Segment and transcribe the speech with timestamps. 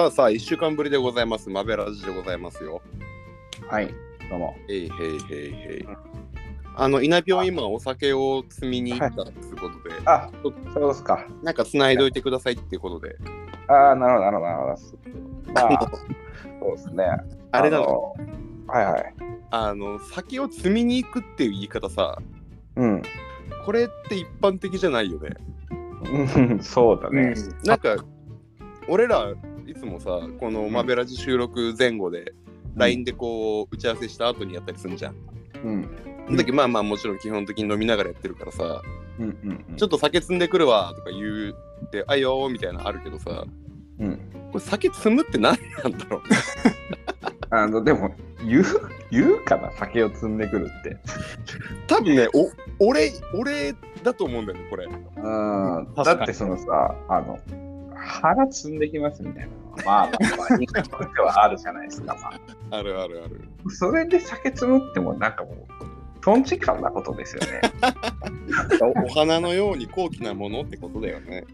[0.00, 1.50] さあさあ、1週間ぶりでございます。
[1.50, 2.80] マベラジでございますよ。
[3.68, 3.94] はい、
[4.30, 4.56] どうも。
[4.66, 5.88] へいへいへいへい。
[6.74, 10.30] あの、稲ぴょん今お酒を積みに行ったっていうことで、あ、
[10.72, 11.26] そうですか。
[11.42, 13.18] なんか繋いどいてくださいっていうことで。
[13.68, 15.90] ああ、なるほど、なるほど、なるほど。
[15.92, 15.92] まあ、
[16.60, 17.04] そうですね。
[17.52, 18.14] あれなのの
[18.68, 19.14] はいはい。
[19.50, 22.16] あの、酒を積みに行くっていう言い方さ、
[22.76, 23.02] うん。
[23.66, 25.36] これって一般的じゃないよね。
[26.10, 27.34] うんそうだね。
[27.66, 27.96] なんか、
[28.88, 29.34] 俺ら
[29.70, 32.32] いつもさ、このマベラジ収録前後で、
[32.74, 35.14] LINE でこう打ち合わせした後にやったりするじゃん。
[35.64, 35.88] うん。
[36.26, 38.82] その時まあまあもちろん基本的に飲みながらやってるからさ、
[39.20, 39.76] うんうんうん。
[39.76, 41.54] ちょっと酒積んでくるわとか言う
[41.92, 43.44] て、あいよーみたいなのあるけどさ、
[44.00, 44.18] うん。
[44.50, 46.20] これ酒積むって何なんだろう？
[47.54, 48.64] あの、でも、言う、
[49.10, 50.96] 言うかな、酒を積んでくるって。
[51.86, 52.50] 多分ね、お
[52.88, 54.86] 俺、俺だと思うんだよね、これ。
[54.86, 55.94] うん。
[55.94, 57.38] だってそのさ、あの、
[57.94, 59.48] 腹積んできますみたいな。
[59.84, 62.16] まあ、まあ、まあ、いいことはあるじゃないですか。
[62.20, 62.28] ま
[62.76, 63.48] あ、あるあるある。
[63.70, 65.56] それで酒積むっても、なんかもう、
[66.22, 67.60] トンチカンなことですよね。
[68.82, 71.44] お お花のように高貴なものってことだよね、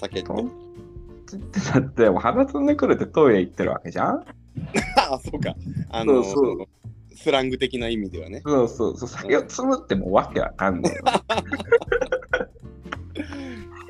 [0.00, 0.28] 酒って。
[0.32, 4.14] だって、もう腹積んでくるってトイレ行ってるわけじゃん？
[4.16, 4.24] あ
[5.14, 5.54] あ、そうか。
[5.90, 6.66] あのそうそう
[7.14, 8.42] スラング的な意味ではね。
[8.46, 11.02] そうそうそう、酒を積むってもうわけわかんねえよ。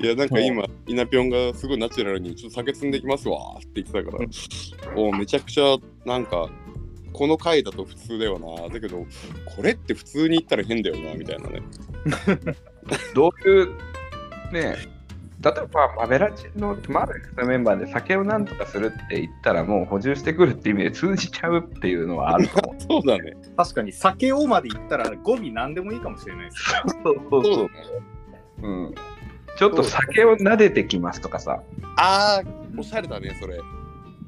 [0.01, 4.25] いや、なんか今、稲ぴょんがすごいナチュラルに、ちょっと酒積んできますわって言ってたから、
[4.95, 6.49] おめちゃくちゃ、なんか、
[7.11, 8.69] この回だと普通だよな。
[8.69, 9.05] だけど、
[9.55, 11.61] これって普通に言ったら変だよな、みたいなね。
[13.13, 13.67] どういう、
[14.53, 14.99] ね
[15.41, 22.75] 例えば、マベラチのマーベリックスのメンバーで酒をなんとかするって言ったら、もう補充してくるって意味で通じちゃうっていうのはあると思う。
[22.83, 23.37] そうだね。
[23.55, 26.79] 確かに酒をまで言ったら語尾何でもいいかもしれないですね。
[27.03, 27.69] そうそうだね。
[28.63, 28.95] うん。
[29.59, 31.61] ちょっと酒を撫でてきますとかさ、
[31.97, 32.43] ああ、
[32.77, 33.59] おしゃれだね、それ。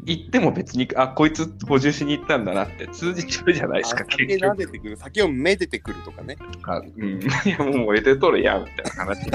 [0.03, 4.53] 言っても別に、あ、こいつ補充しに行ったんだなって通じちゃうじゃないですか、あ酒結局。
[4.53, 6.35] 撫でてくる、酒をめでてくるとかね。
[6.63, 9.31] あうん、いや、もう燃えてとるやんみたいな話。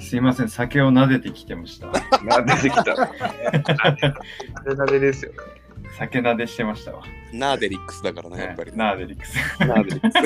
[0.00, 1.88] すいません、酒を撫でてきてました。
[2.24, 2.82] 撫でてきた。
[2.82, 3.94] 撫
[4.64, 5.38] で撫でですよね。
[5.98, 7.02] 酒撫でしてましたわ。
[7.32, 8.72] ナーデリックスだからね、やっぱり。
[8.74, 9.34] ナーデリックス。
[9.60, 10.18] ナーデリックス。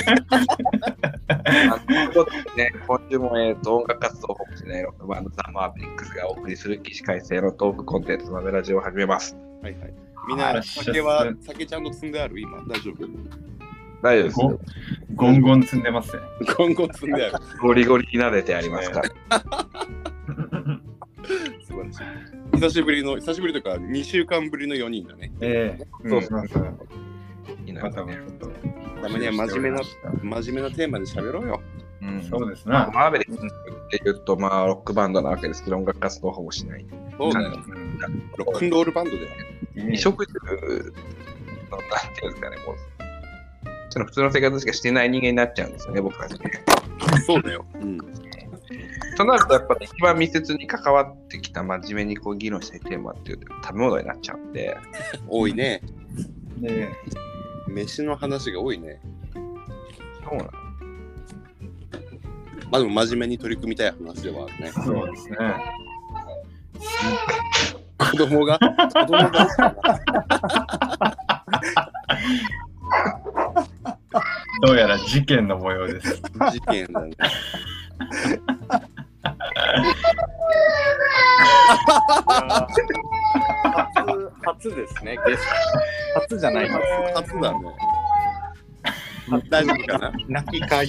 [1.29, 9.37] あということでね、今週も、えー、と音楽活動をしないロックバンドマーベリックスがお送りする起死回生のトークコンテンツマベラジオを始めます。
[9.63, 9.95] はいはい。
[10.29, 12.41] みんな、酒は、酒ちゃんと積んである？
[12.41, 13.07] 今、大丈夫？
[14.03, 14.61] 大丈夫ですよ。
[15.15, 16.23] ゴンゴン積んでますね。
[16.57, 17.45] ゴンゴン積んである。
[17.61, 19.11] ゴリゴリに撫でてありますから。
[21.65, 22.40] 素晴らしい。
[22.61, 25.33] 久しぶりの、久しぶりとか、2週間ぶりの4人だね。
[25.41, 26.77] ええそうそうそう。
[27.65, 28.51] いいなまたもちょっと。
[29.01, 29.81] たまには真面目な、
[30.43, 31.63] 真面目なテーマで喋ろうよ。
[32.03, 32.93] うんそうですまあな。
[32.93, 36.85] マーベリックスって言うと、まあ、ロックバンドなわけですけど、音楽活動を保護しない。
[37.17, 37.49] そうだよ。
[37.49, 37.99] うん
[38.37, 39.29] ロックンロールバンドだよ。
[39.77, 40.61] 衣食住の、なん
[42.15, 42.77] ていうんですかね、こう、
[43.89, 46.51] その普通の生活しかしてない人間になっちゃうんですよね、僕たちね。
[47.27, 47.65] そうだよ。
[47.77, 47.99] うん。
[49.21, 54.77] となると、やっぱり一番密接に関わってきた、真面目にこう議論したいテーマっていうと、食べ物になっちゃうんで、
[55.29, 55.83] 多いね。
[56.59, 56.91] で
[57.69, 59.01] 飯の話が多いね。
[59.35, 59.41] そ
[60.33, 60.51] うなの
[62.71, 64.73] まあでも真面目に取り組みたい話ではあるね。
[64.73, 65.37] そうですね。
[67.99, 68.67] 子供が、子
[69.07, 69.47] 供が、
[74.67, 76.23] どうやら事件の模様です。
[76.53, 77.17] 事件だね。
[82.11, 82.83] 初
[84.43, 85.43] 初ですね、ゲス
[86.15, 86.21] ト。
[86.21, 86.77] 初じゃないです。
[87.15, 87.59] 初だね。
[89.49, 90.13] 大丈夫かな？
[90.29, 90.89] 泣き会。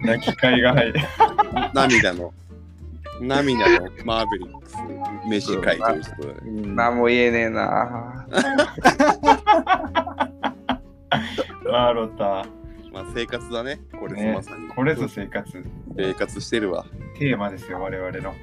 [0.00, 1.00] 泣き会が入る。
[1.74, 2.32] 涙の、
[3.20, 4.76] 涙のマーベリックス
[5.28, 6.62] 飯会ということでね。
[6.74, 8.26] 何も言えねえな
[11.64, 12.46] ワーロタ。
[12.92, 13.80] まあ生活だね。
[13.98, 14.68] これぞねまさに。
[14.68, 15.64] これぞ生活。
[15.96, 16.86] 生活してるわ。
[17.18, 18.34] テーマですよ、我々の。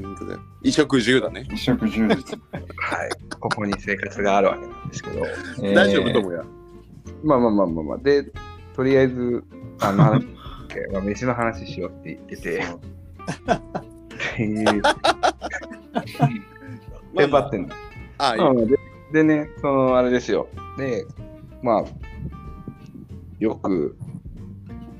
[0.00, 1.42] うんとだよ衣食住だね。
[1.44, 2.38] 衣食住実。
[2.76, 3.10] はい。
[3.40, 5.20] ここに生活があるわけなんですけど。
[5.74, 6.44] 大丈夫と思もや。
[7.22, 7.98] まあまあまあまあまあ。
[7.98, 8.32] で、
[8.74, 9.44] とりあえず、
[9.80, 10.26] あの話、
[10.92, 14.82] まあ、飯の話しようって言ってて、っていう。
[17.16, 17.68] テンパってんの。
[18.18, 18.76] あ、いいうんで
[19.12, 20.48] でね、そのあれですよ。
[20.78, 21.04] で、
[21.62, 21.84] まあ、
[23.38, 23.96] よく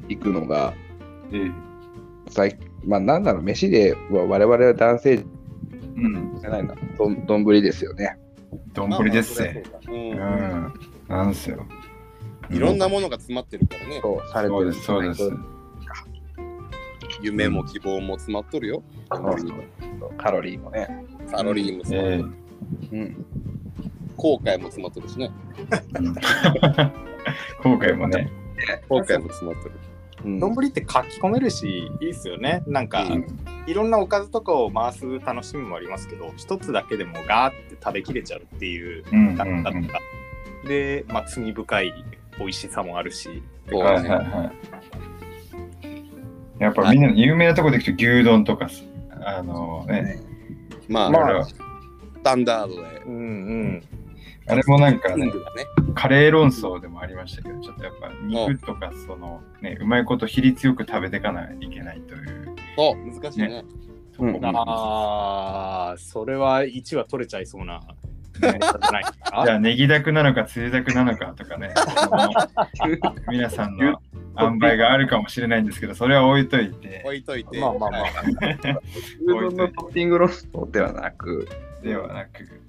[0.08, 0.74] 行くのが、
[1.32, 1.72] ええ
[2.28, 5.24] 最まあ、なんだろう、飯でわ我々は男性じ
[5.96, 6.40] うん。
[6.44, 8.18] ゃないな、どん丼ですよね。
[8.72, 9.62] 丼ですね。
[9.88, 9.90] う。
[9.90, 10.72] うんん。
[11.08, 11.66] なんすよ。
[12.50, 14.00] いろんなものが詰まってるからね。
[14.02, 15.52] そう、されてるそうです、そうです。
[17.22, 18.82] 夢も希望も詰まっとるよ。
[19.08, 19.36] カロ
[20.40, 21.06] リーもね。
[21.30, 22.32] カロリーも詰まっとる。
[22.92, 23.26] うん。
[24.16, 25.30] 後悔も詰まってるしね。
[27.62, 28.30] 今回もね。
[28.88, 29.74] 後悔も詰まってる。
[30.24, 32.62] うん丼って書き込めるし、いいっすよね。
[32.66, 33.26] なんか、うん
[33.64, 40.00] いろんなおかずとかを回す楽しみもありますけど、一つだけでもガーって食べきれちゃうっていううんだったとか、
[40.66, 41.94] で、まあ、罪深い
[42.38, 44.52] 美味しさもあるし、はいはいは
[46.58, 46.62] い。
[46.62, 48.84] やっぱみんな有名なとこで行くと牛丼とかす、
[49.24, 50.20] あのね、
[50.88, 51.54] まあ、まあス
[52.24, 53.02] タンダードで。
[53.06, 53.82] うんうん。
[54.48, 55.32] あれもなんかね。
[55.94, 62.54] カレー論争でもありましたけど、ちょっとやっぱ肉とかそのね、うまいこと比率よく食べていかないといけないという。
[62.76, 63.64] そう、難しいね。
[64.14, 67.80] とこもああ、それは1は取れちゃいそうな。
[68.40, 69.42] じゃないですか？
[69.44, 74.00] じゃあ、ネギだくなのか、つゆだくなのかとかね、そ の皆さんの
[74.40, 77.60] 塩梅があるかもしれないんですけど、それは置いといて、置いといて。
[77.60, 78.00] まあまあまあ。
[78.00, 78.06] はい
[79.26, 81.46] 牛丼のトッピング論争ではなく、
[81.82, 82.61] ではなく、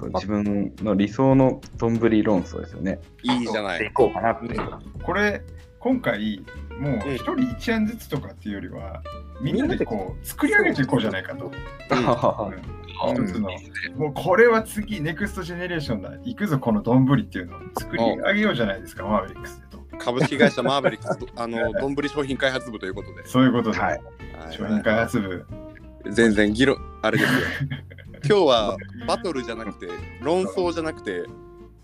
[0.00, 2.98] そう自分の理想の丼論争ですよね。
[3.22, 3.86] いいじゃない。
[3.86, 4.58] いこうかなって。
[5.02, 5.42] これ、
[5.78, 6.42] 今回、
[6.78, 9.02] もう一人一案ずつとかっていうよりは、
[9.42, 11.52] みんなでこう作り上げていこうじゃないかと。
[13.12, 13.50] 一つの
[13.96, 19.98] もうこれは次、 next generation だ、行くぞ、この丼っていうのを作り上げようじゃないですか、マーベリックスでと。
[19.98, 23.26] 株式会社マーベリックスと、あの、 丼商品開発部ということで。
[23.26, 23.78] そういうことで、
[24.50, 25.46] 商品開発部、
[26.10, 27.40] 全然議論、あれですよ。
[28.24, 28.76] 今日は
[29.06, 29.88] バトルじゃなくて、
[30.20, 31.24] 論争じゃなくて、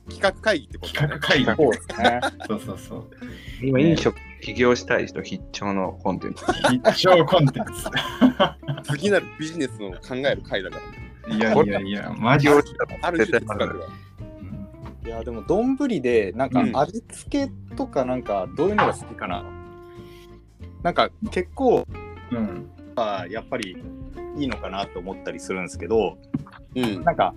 [0.08, 1.44] 企画会議ってこと企ね画会議。
[1.44, 2.20] そうですね。
[2.46, 3.10] そうそうそう。
[3.62, 6.44] 今、飲食起業したい人必聴のコンテンツ。
[6.70, 7.64] 必勝コンテン
[8.84, 10.82] 次なるビジネスの考える会だから。
[10.82, 11.36] ツ。
[11.36, 12.68] いやいやいや、マジ起業で。
[12.68, 13.86] したらある種絶対哲学だ。
[15.06, 19.44] いや、でも、丼で、なんかうん味付けとか、なんか、どういうのが好きかな。
[20.82, 21.86] なんか、結構、
[22.30, 22.70] うん。
[23.30, 23.76] やっぱり
[24.36, 26.18] いいのかなと思ったりするんですけど、
[26.74, 27.04] うん。
[27.04, 27.34] なんか、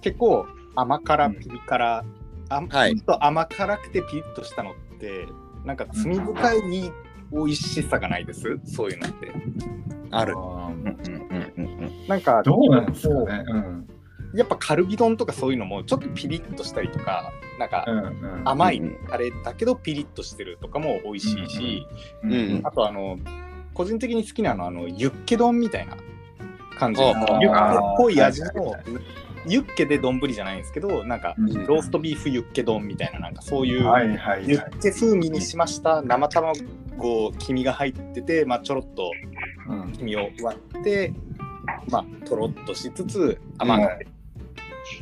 [0.00, 2.04] 結構甘辛ピリ辛、
[2.50, 5.26] あはいちょっと甘辛くてピリッとしたのって、
[5.64, 6.92] なんか罪深い
[7.32, 9.32] 美味しさがないです、そういうのって。
[10.10, 10.34] ある。
[10.34, 10.96] うんうん
[11.56, 13.44] うんうんなんか、どうなんですかね？
[13.48, 13.88] うん。
[14.34, 18.42] やっぱカルビ丼とかそういうのもちょっとピリッとしたりとか、なんかうんうん。
[18.44, 21.86] 甘いうんタレだけどピリッとしてるとかも美味しいし、
[22.22, 23.16] うんうんあとあの、
[23.74, 25.96] 個人的に好きなのはあのユッケ丼みたいな
[26.78, 28.50] 感じあの、ユッケっぽい味の
[29.46, 31.66] ユッケで丼じゃないんですけど、なんかうん。
[31.66, 33.82] ローストビーフユッケ丼みたいな、なんかそういう。
[33.82, 36.54] ユッケ風味にしました生卵
[37.38, 39.10] 黄身が入ってて、まあ、ちょろっと
[39.68, 39.92] うん。
[39.92, 41.12] 黄身を割って、
[41.88, 44.06] まあ、とろっとしつつ甘くて、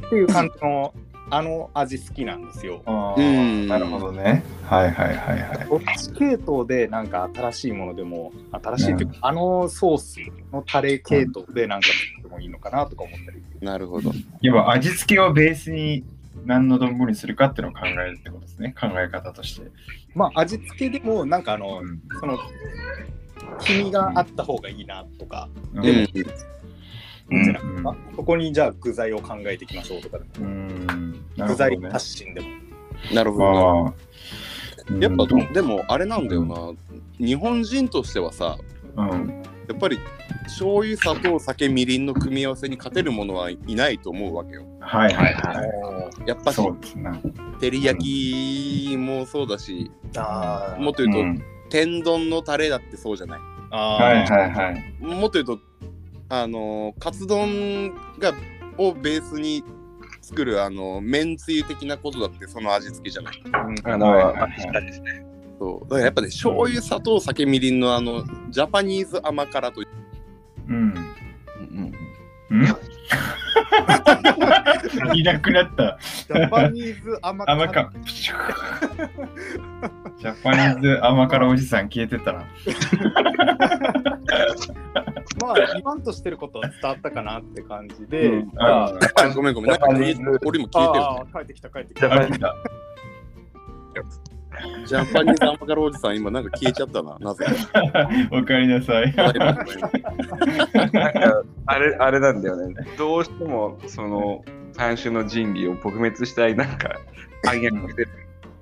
[0.07, 0.93] っていう感じの
[1.35, 2.83] あの味好きなんですよ。
[2.85, 4.45] あうんーなるほどね。
[4.69, 5.67] はいはいはいはい。
[5.67, 10.19] こっち系統でなんか新しいものでも新しいというか、あのソース
[10.53, 13.43] のタレ系統でなんか作ってもいいのかなとか思ったり。
[13.63, 14.13] なるほど。
[14.43, 16.05] 要は味付けをベースに
[16.45, 18.75] 何の丼にするかっていうのを考えるってことですね。
[18.79, 19.71] 考え方として。
[20.15, 22.39] まあ味付けでもなんかあの、うんその
[23.61, 26.09] 黄身があった方がいいなとか、うんうん。
[27.51, 30.87] ゃないですか、そこにじゃあ具材を考えていきましょうとか、うん。
[31.37, 31.93] なる具材ほどね。
[31.93, 32.47] 発信でも。
[33.15, 33.95] なるほど。
[35.01, 36.73] やっぱうんでもあれなんだよな。
[37.19, 38.59] 日本人としてはさ、
[38.97, 39.43] うん。
[39.69, 39.99] やっぱり
[40.45, 44.65] 醤油、砂糖、酒、みりんの組み合わせに勝てるものはいないと思うわけよ。
[44.81, 45.65] はいはいは
[46.27, 46.29] い。
[46.29, 47.11] やっぱしそうですね。
[47.61, 47.99] 照り焼
[48.93, 53.41] きもそうだし、あもっと言うと、うん天丼のタレだってそうじゃない？
[53.71, 54.95] あはいはいはい。
[55.01, 55.59] もっと言うと、
[56.35, 58.33] あのーカツ丼が
[58.79, 59.63] をベースに
[60.23, 63.43] 作るあのめんつゆ的なことだってその味付けじゃない。
[63.85, 64.53] あの、はいはい。
[65.59, 69.89] そうだからやっぱね醤油砂糖酒みりんのあのジャパニーズ甘辛という
[70.69, 70.75] うん。
[70.75, 71.93] うん
[72.51, 72.67] うん
[75.15, 75.99] いなくなった。
[76.01, 77.93] ジャパニーズ甘甘か。
[78.05, 82.45] ジャパニーズ甘辛おじさん消えてたな。
[85.41, 90.15] まあ言わんとしてることは伝わったかなって感じで、うんまああごめんごめんなんか俺
[90.59, 92.13] も消えてるああ帰ってきた帰ってきた。
[92.13, 92.55] あ来た
[94.87, 97.47] ジャパニーズ甘辛おじさん今なんか消えちゃったななぜ
[98.31, 99.13] おかえりなさい。
[99.13, 102.75] かなんかあれあれなんだよね。
[102.97, 106.97] どうしてもその三種の神器を撲滅したいなんか
[107.47, 108.09] 暗躍してる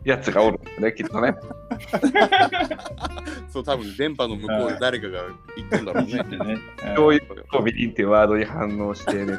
[0.04, 1.34] やつがおるんだよね、きっとね。
[3.48, 5.24] そう多分電波の向こうで誰かが
[5.56, 6.58] 言ってんだろうねね。
[6.96, 9.38] そういうとビリンってワードに反応してね、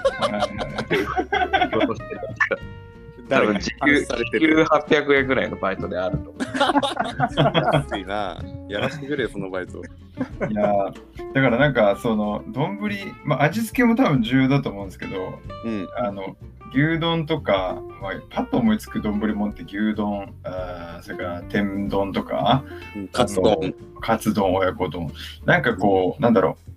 [3.32, 4.66] 多分時給時給る。
[4.66, 6.40] 800円ぐらいのバイトであると思
[7.74, 8.38] 安いな。
[8.68, 9.78] やらせてくれよ、そのバイト。
[9.80, 12.78] いやーだからなんかその丼、
[13.24, 15.88] まあ、味付けも多分重要だと思うんですけどうん。
[15.98, 16.36] あの
[16.74, 22.64] 牛丼とか、まあ、パッと思いつく丼もんって牛丼あーそれから天丼とか
[23.12, 23.74] カツ丼。
[24.00, 25.12] カツ丼親子丼
[25.46, 26.72] なんかこうなんだろう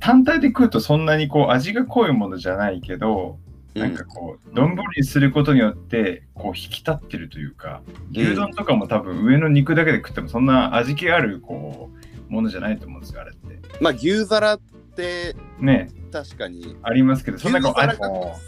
[0.00, 3.38] 単体で食うとそんなにこう味が濃いものじゃないけど、
[3.74, 11.90] なんかこう丼にすることによってこう引き立ってるというか牛丼とかも多分上の肉だけで食ってもそんな味気あるこ
[12.28, 13.60] うものじゃないと思うんですよあれって。
[13.80, 14.60] まあ、牛皿っ
[14.96, 15.90] てね。
[16.12, 17.96] 確かに、ありますけどそんなこうあが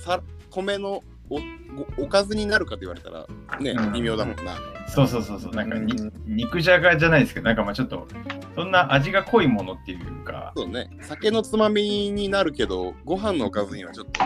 [0.04, 1.36] さ米のお
[2.00, 3.26] おおかずになるかと言われたら、
[3.60, 4.56] ねうん、微妙だもんな。
[4.88, 5.54] そうそうそうそう。
[5.54, 6.12] なんかに、うん。
[6.26, 8.06] 肉じゃがじゃないですけどなんかまあちょっと
[8.54, 10.52] そんな味が濃いものっていうか。
[10.56, 10.90] そうね。
[11.00, 14.20] 酒のつまみになるけど、ご飯のおかずにはちょっと、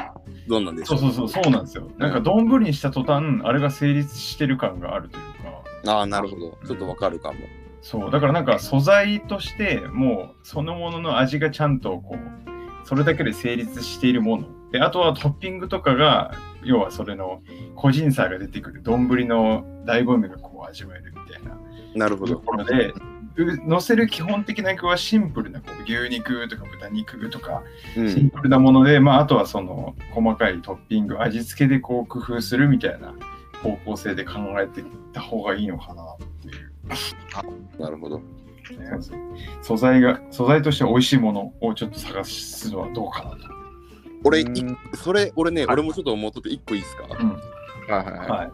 [0.48, 1.90] どうなんでしょそううそうそうそうなんですよ。
[1.98, 5.24] なんか丼にした途端あれが成立してる感があるという
[5.84, 5.92] か。
[5.92, 6.58] ああ、なるほど。
[6.66, 7.38] ちょっとわかるかも。
[7.82, 14.48] そうだからなんか素材としてもうそのものの味がちゃんとこうそれだけで成立しているもの。
[14.72, 16.32] であとはトッピングとかが
[16.64, 17.42] 要はそれの
[17.76, 18.82] 個人差が出てくる。
[18.82, 21.50] 丼の醍醐味がこう味わえるみたいな。
[21.50, 22.40] となるほど。
[22.40, 22.94] ころでう
[23.38, 27.62] 乗せる基本的な具はシンプルなこう牛肉とか豚肉とか
[27.96, 28.10] うん。
[28.10, 33.14] シンプルなもので、まあ、あとはその細かいトッピング味付けでこう工夫するみたいな
[33.62, 37.82] 方向性で考えていった方がいいのかなっていう。
[37.82, 38.18] なるほど。
[38.18, 38.24] ね
[39.62, 43.36] 素材が素材として美味しいものをちょっと探すのはどうかなと。
[44.24, 47.04] 俺、いうんそれ、俺ね、はい俺もちょっと思っとって一個いいですか？
[47.10, 48.28] うんはいはいはい。
[48.28, 48.50] はい、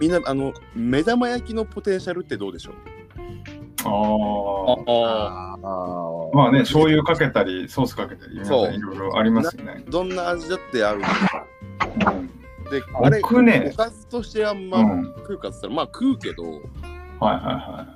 [0.00, 2.74] みんな、あの、目玉焼きのポテンシャルってどうでしょう？
[3.86, 6.30] あああー。
[6.32, 8.70] あまあね醤油かけたりソースかけたりそう。
[8.70, 9.84] んいろいろありますよね。
[9.88, 10.96] どんな味だって合う。
[10.96, 11.02] うん。
[12.70, 15.04] で、あれ、僕ねおかずとしてあんまうん。
[15.18, 16.60] 食うかっつったら、まあ食うけど、はいはい
[17.54, 17.86] は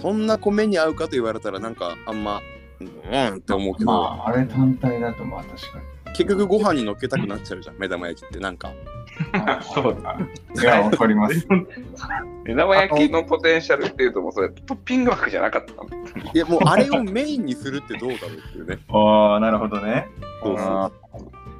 [0.00, 2.40] そんな米に合うかと言われたら、なんかあんま、
[2.80, 3.86] うんって思うけい。
[3.86, 3.92] ど、ま
[4.26, 5.78] ああれ単体だとまあ確か
[6.16, 8.68] 結局ご飯に乗っけたくなっちゃうじゃん、目玉焼きってなんか。
[8.68, 8.74] に。
[9.74, 10.16] そうだ。
[10.62, 11.46] いやわかります。
[12.44, 15.88] 目玉焼きのポテンシャルっていうともうそれトッピング枠じゃなかったの
[16.32, 18.78] いや、もうあれをメインにするってどうだろうっていうね。
[18.88, 20.08] ああなるほどね。
[20.42, 20.92] そうそうあ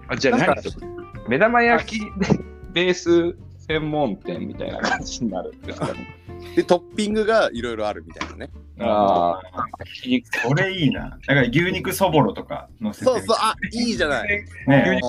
[0.08, 2.00] あじゃあなんか何目玉焼き
[2.72, 3.36] ベース
[3.66, 6.16] 専門店みたいな感じになるんですかね。
[6.54, 8.50] で、トッピングがいろいろあるみたいなね。
[8.78, 9.40] あ
[10.44, 11.18] これいいな。
[11.26, 14.44] だから牛肉そぼろとか乗せてそうそう、あいいじゃない。
[14.66, 15.00] ね。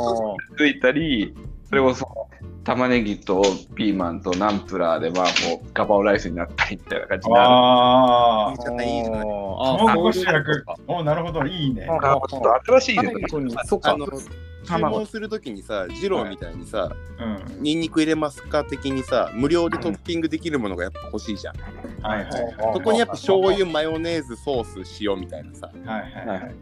[0.57, 1.33] ついたり、
[1.67, 2.26] それこそ
[2.67, 3.41] 玉ねぎと
[3.75, 7.45] ピーマンとナンプラーでまあこうガバオライスになったりみたいな感じになる。
[7.47, 8.57] ああいい。
[8.59, 9.03] じゃない。
[9.05, 10.65] 卵主役。
[10.85, 11.87] おなるほど、いいね。
[11.89, 13.51] ああちょっと新しいですね。
[13.63, 17.63] そっかあの、注文するときにさ、二郎みたいにさ、うん。
[17.63, 21.55] ニンニク入れますか的にさ、無料でトッピングできるものがやっぱ欲しいじゃん。
[22.01, 22.55] はいはいはい。
[22.73, 25.71] そこにやっぱ醤油、マヨネーズ、ソース、塩みたいなさ。
[25.85, 26.55] はいはいはい。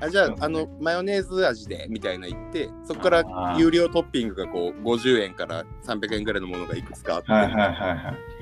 [0.00, 7.98] あじゃあ、あの、マヨネーズ味でみたいな言って、そこから有料トッピングがこう、50円から300円ぐらいのものがいくつかあって、はいはいはいはい。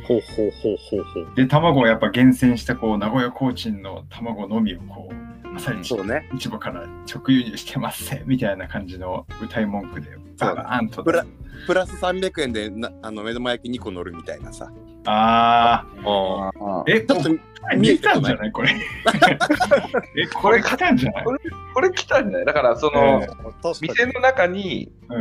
[0.06, 1.34] ほうほうほうほうほう。
[1.34, 6.28] で、卵をやっぱ厳選したこう名古屋コーチンの卵のみをこう、朝一そうね。
[6.38, 6.82] 市場から
[7.12, 10.08] 直輸入してますぜみたいな感じの歌い文句で
[10.38, 11.24] バーンとプラ
[11.66, 14.70] プラス300円でなあの目玉焼き2個乗るみたいなさ。
[15.08, 17.36] ああえ、ちょっとこ
[17.70, 18.52] れ見えたんじゃない？
[18.52, 18.70] これ。
[20.16, 21.24] え、これ来たんじゃない？
[21.24, 22.44] これ来たんじゃない？
[22.44, 25.20] だからその、え確かに店の中に、うん。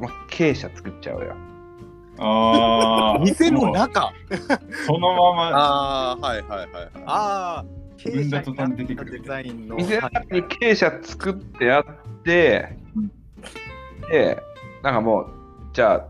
[0.00, 1.34] まあ、傾斜作っちゃうよ。
[2.18, 3.18] ああ。
[3.24, 4.12] 店の中
[4.86, 6.90] そのままああ、はいはいはいはい。
[7.06, 7.64] ああ、
[7.96, 9.76] 経踏んだ途端出てくるデザインの。
[9.76, 11.84] 店の中に傾斜作ってあっ
[12.22, 13.10] てうん、
[14.10, 14.38] で、
[14.82, 15.26] なんかもう、
[15.72, 16.08] じゃあ、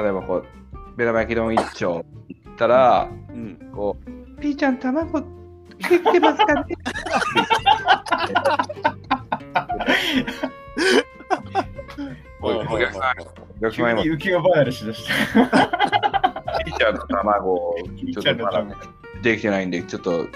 [0.00, 0.44] 例えばこう、
[0.96, 3.70] 目玉焼き丼一丁いったら、うん。
[3.74, 4.10] こう、
[4.40, 5.26] ピーちゃん卵で
[6.00, 6.76] きてますかね？
[12.42, 13.14] おいおいおいお客様
[13.90, 15.12] 今、急に浮世離れしだした。
[16.64, 17.74] ピーちゃんの卵、
[18.12, 18.64] ちょっとまだ
[19.22, 20.26] できてないんで、ちょっと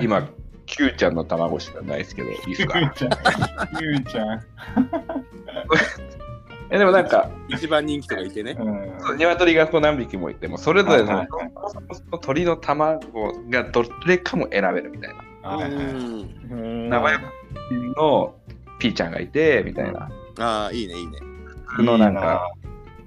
[0.00, 0.28] 今、
[0.66, 2.78] キューちゃんの卵しかないですけど、 いいですか？
[2.80, 4.04] ゆうちゃん。
[4.04, 4.42] ちゃん。
[6.70, 8.56] えでもなんか、一番人気とかいてね。
[8.58, 9.18] うん。
[9.18, 11.28] 鶏がこう何匹もいても、それぞれのはい
[12.22, 15.68] 鳥の卵がどれかも選べるみたいな。
[16.88, 17.18] 名前
[17.96, 18.34] の
[18.78, 20.10] ピーちゃんがいて、みたいな。
[20.38, 21.18] ああ、いいねいいね。
[21.76, 22.50] 僕のなんか、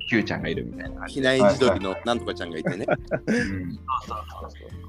[0.07, 1.13] キューちゃんがいるみたいな感じ。
[1.15, 2.85] 比内地鶏のなんとかちゃんがいてね。
[3.27, 3.79] うん。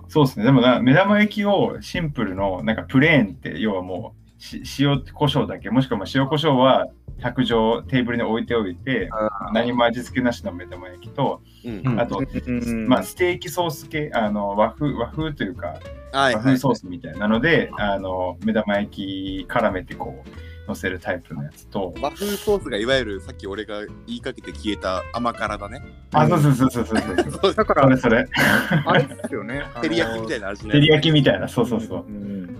[0.08, 0.44] そうですね。
[0.44, 6.88] でもな、目玉焼きをシンプルの、なんかプレーンって、要はもう、し塩コショウだけ、もしくはまあ塩コショウは
[7.20, 9.08] 卓上テーブルに置いておいて、
[9.52, 11.82] 何も味付けなしの目玉焼きと、うん。
[11.85, 12.87] うんあと、うん。
[12.87, 15.80] まあ、ステーキソース系、あの和風和風というか、はい
[16.12, 16.35] はい。
[16.35, 20.30] 和風ソースみたいなので、あの目玉焼き絡めてこう
[20.66, 25.82] 乗せるタイプのやつと、和風ソースがいわゆるさっき俺が言いかけて消えた甘辛だね。
[26.12, 26.96] あ、そうそうそうそうそう
[27.42, 27.54] そう。
[27.56, 28.82] だからそれ、それ。
[28.85, 29.62] あれですよね。
[29.80, 30.73] 照り焼きみたいいな味ね。
[30.73, 32.04] 照り焼きみたいな、そうそうそう。
[32.06, 32.56] うん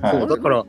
[0.00, 0.64] はいそうだから、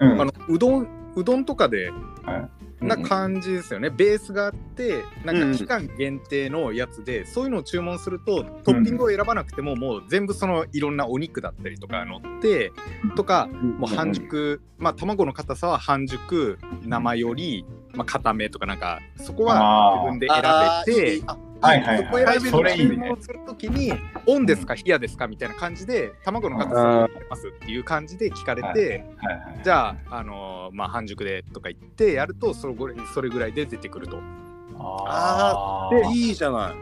[0.00, 0.86] うんあのうどん
[1.16, 1.90] うどんとかで
[2.24, 2.48] は
[2.80, 5.50] な感じですよね、ベースがあってなうん。
[5.50, 12.72] んか期間限定のやつで、そういうのを注文するとトッピングを選ばなくても、もう全部そのいろんなお肉だったりとか乗って
[13.16, 16.58] とかもう半熟、まあ卵の硬さは半熟。
[16.84, 17.66] 生より、
[17.98, 20.42] まあ、固めとかなんかそこは自分で選
[20.86, 21.22] べて。
[21.26, 22.94] あはいはいそこ選べるそれいいね。
[22.94, 23.92] 注文するときに、
[24.26, 25.26] オンですか、冷やですか？
[25.26, 29.34] みたいな感じで、卵の硬さを入れますっていう感じで聞かれて、はい。
[29.34, 29.60] はい。
[29.64, 34.20] じゃあ、あのーまあ、半熟でとか言ってやるとそれぐらい、それぐらいで出てくると。
[34.80, 36.74] あでーいいじゃな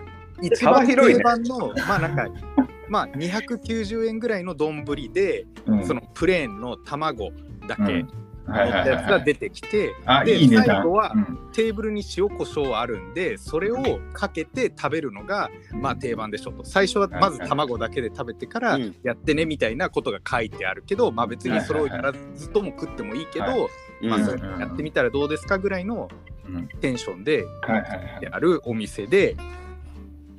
[0.43, 0.47] い。
[0.49, 1.19] 一番幅広いね。
[1.21, 2.29] 定番の、まあなんか、
[2.91, 5.87] まあ、290円ぐらいの丼で、うん。
[5.87, 7.31] そのプレーンの卵
[7.67, 8.09] だけうん
[8.47, 8.87] 乗はいった。
[8.87, 10.39] やつが出てきて、あ、で。
[10.49, 11.39] 最後はうん。
[11.53, 16.65] テーブルに塩コショウあるんでそれをかけて食べるのがまあ定番でしょと。
[16.65, 18.97] 最初はまず卵だけで食べてからうん。
[19.03, 23.71] やってねみたいなことが書いてあるけどまあ別にそれをやらずとも食ってもいいけど、
[24.03, 26.11] まあそれやってみたらどうですかぐらいの
[26.47, 26.69] うん。
[26.81, 28.21] テンションではいはいはい。
[28.21, 29.35] であるお店で、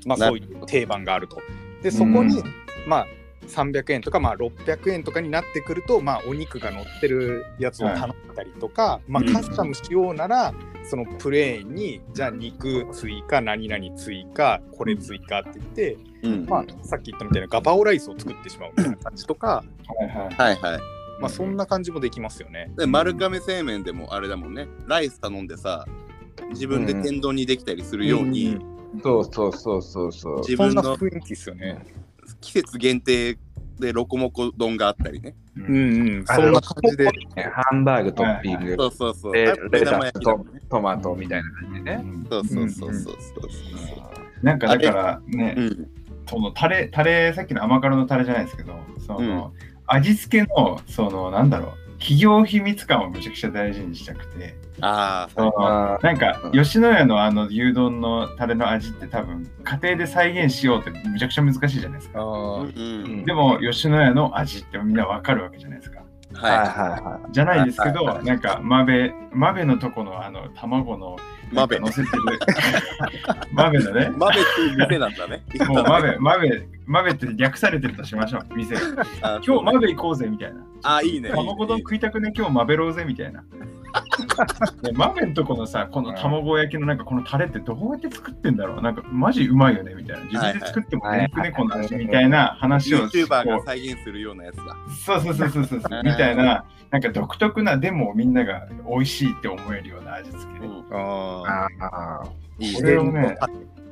[0.05, 1.41] まあ、そういう定番があると。
[1.81, 2.53] でそこに、うん。
[2.85, 3.07] まあ
[3.47, 10.53] 300円とか、まあ、600円とかになってくると、まあ、お肉が乗ってるやつを頼んだりとか、まあ、うんカスタムしようなら、
[10.83, 19.63] そのプレーンにじゃあ肉追加何々追加これ追加って言って、うんまあ、さっき言ったみたいなガパオライスを作ってしまうみたいな感じとか、は
[20.05, 20.81] いはいはいはい。
[21.19, 22.71] まあ、そんな感じもできますよね。
[22.77, 24.67] で丸亀製麺でもあれだもんね。
[24.87, 25.85] ライス頼んでさ、
[26.49, 30.39] 自分で天丼にできたりするように、んそうそうそうそうそう。
[30.39, 31.79] 自分の雰囲気ですよね。
[32.47, 33.37] 季節限定
[33.77, 35.35] でロコモコ丼があったりね。
[35.57, 37.03] ううんんうん、そんな感じで。
[37.05, 37.11] ね
[37.53, 39.33] ハンバーグトッピング、そうそうそう。
[39.33, 40.13] レタス。
[40.69, 42.05] トマトみたいな感じでね。
[42.29, 45.65] そうそうそうそうそうなんかだからねそう。
[45.65, 45.89] う、ん。
[46.29, 49.51] そのタレ、タレ、さっきの甘辛のタレじゃないですけど、その、
[49.87, 62.19] 味付けの、その、なんだろう、企業秘密感をめちゃくちゃ大事にしたくて、ああなんかうん、吉野家のあの牛丼のタレの味って多分、家庭で再現しようってめちゃくちゃ難しいじゃないですか。
[63.25, 65.97] でも、吉野家の味ってみんなわかるわけじゃないですか。
[66.33, 71.17] はいははいはじゃないですけど、なんか、鍋、鍋のとこのあの、卵の、
[71.51, 71.55] い。
[71.55, 71.87] マベ乗。
[71.87, 72.23] せてる。
[73.53, 74.09] 鍋のね。
[74.15, 75.43] マベっていう店なんだね。
[75.67, 78.75] もう マベ、マベ、マベって略されてるとしましょう、店。
[79.21, 80.61] あ今日マベ行こうぜみたいな。
[80.83, 81.15] あ、いいね。
[81.15, 83.43] いいね卵丼食いたくね、今日マベろうぜみたいな。
[84.81, 88.81] でマベのとこのさ、この卵焼きのなんかこのタレってどうやって作ってんだろう？
[88.81, 90.25] なんかマジうまいよねみたいな。
[90.25, 93.07] 自分で作ってもねくね、この味みたいな話を。
[93.07, 94.63] YouTuber がこ再現するようなやつだ。
[94.63, 96.03] うそうそうそうそうそうそう。
[96.03, 100.65] みたいな、なんか独特な、でもみんなが美味しいって思えるような味付け。
[100.65, 100.83] うん。
[100.93, 101.77] あい。
[101.79, 102.81] あこね。
[102.81, 103.37] れをね、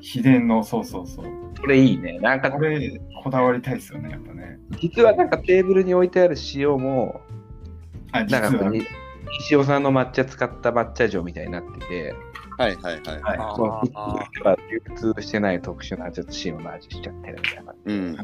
[0.02, 1.26] 秘伝の、そうそうそう。
[1.60, 2.20] これいいね。
[2.20, 4.60] なんかこれ、こだわりたいですよね、やっぱね。
[4.80, 7.22] 実はなんかテーブルに置いてある塩も、
[8.12, 8.72] あ、実は。
[9.36, 12.16] なんかこうに西尾さんの抹茶使った抹茶状みたいになってて、
[12.58, 13.22] はいはいはい。
[13.22, 14.00] はいあそのあ
[14.44, 17.76] は流通してない特殊なちょっと塩の味しちゃってるみたいな。
[17.86, 18.16] うん。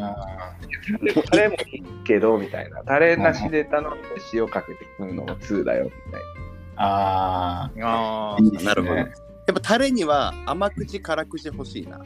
[1.30, 2.84] タレもいいけどみたいな。
[2.84, 4.00] タレなしで頼んで
[4.34, 6.24] 塩かけて食うのも2だよみたいー
[6.78, 8.63] ああー、いいね。
[8.63, 9.08] なるほどやっ
[9.56, 12.02] ぱタレには甘口辛口欲しいな。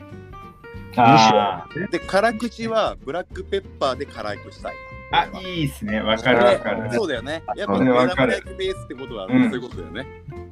[0.98, 1.68] あ。
[1.92, 4.76] で、辛口はブラックペッパーで辛くしたい
[5.12, 6.02] あな。、いいですね。
[6.02, 6.94] わかるわかる。
[6.94, 7.44] そうだよね。
[7.56, 10.06] やっぱそれわかるベースってことはそううんいうことだよね。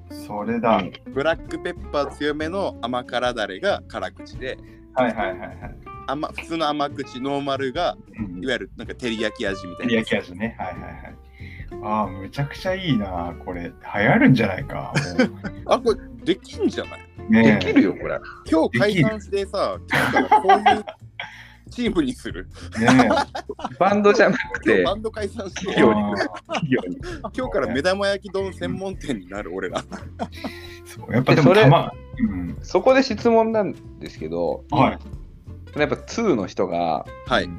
[0.09, 0.69] それだ。
[0.69, 4.57] はいブラックペッパー強めの甘辛だれが辛口で、
[4.93, 5.57] はいはいはい。
[6.07, 9.89] 甘普通の甘口ノーマルがうんいわゆるなんか照り焼き味みたいな。
[9.89, 10.55] 照り焼き味ね。
[10.59, 11.15] はいはいはい。
[11.83, 13.35] ああ、むちゃくちゃいいな。
[13.43, 14.93] これ、流行るんじゃないか。
[15.65, 16.99] あ、これできんじゃない？
[17.31, 18.19] ねできるよ、これ。
[18.49, 20.85] 今日解散してさ、今日からこういう
[21.73, 22.47] チームにする？
[22.81, 22.85] え。
[22.85, 23.09] ね
[23.79, 25.79] バンドじゃなくて今日バ、ンド解散して、え。
[25.81, 26.17] 料理あー
[26.53, 26.97] 企業に。
[27.35, 29.83] 今日から目玉焼き丼専門店になる俺ら。
[30.85, 31.51] そうやっぱでも
[32.19, 32.57] うん。
[32.61, 34.99] そこで質問なんですけど、は
[35.75, 35.79] い。
[35.79, 37.49] やっぱ2の人が、はい。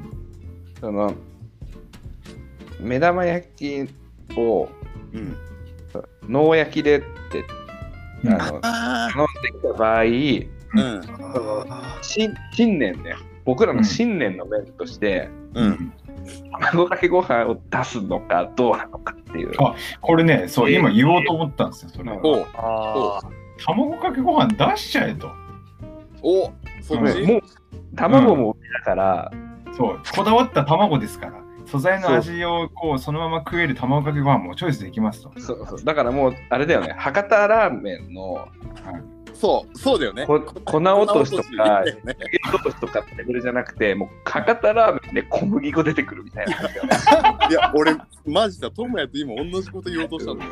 [0.79, 1.13] その、
[2.79, 3.89] 目玉焼き
[4.37, 4.69] を
[5.13, 5.37] うん。
[6.29, 7.01] 脳焼きでっ
[7.31, 7.45] て
[8.23, 10.03] うんあのあ頼んできた場合、あ。
[10.03, 10.11] うん。
[12.01, 15.93] 新新年ね、僕らの新年の面として、うん。
[16.59, 19.51] 卵かけご飯を出すのかどうなのかっていう。
[19.59, 20.79] あこれね、そう、えー。
[20.79, 22.11] 今言おうと思ったんですよ、それ。
[22.11, 22.45] おう。
[22.55, 23.21] あ
[23.63, 25.31] 卵かけご飯出しちゃえと。
[26.21, 27.03] おそうん。
[27.03, 27.41] もう
[27.95, 29.31] 卵もだから、
[29.77, 31.45] そう、こだわった卵ですから。
[31.65, 35.31] 素材の味をこうそのまま食える卵かけご飯もチョイスできますと。
[35.39, 35.83] そうそう。
[35.83, 36.93] だからもうあれだよね。
[36.97, 38.47] 博多ラーメンの
[39.35, 40.25] そうそうだよね。
[40.25, 47.49] こ粉落としとか粉落としとしとかってレベルじゃなくてもう博多ラーメンで小麦粉出てくるみたいな。
[47.49, 47.95] いや俺
[48.25, 50.51] マジだトモヤと今同じこと言おうとしたんだよ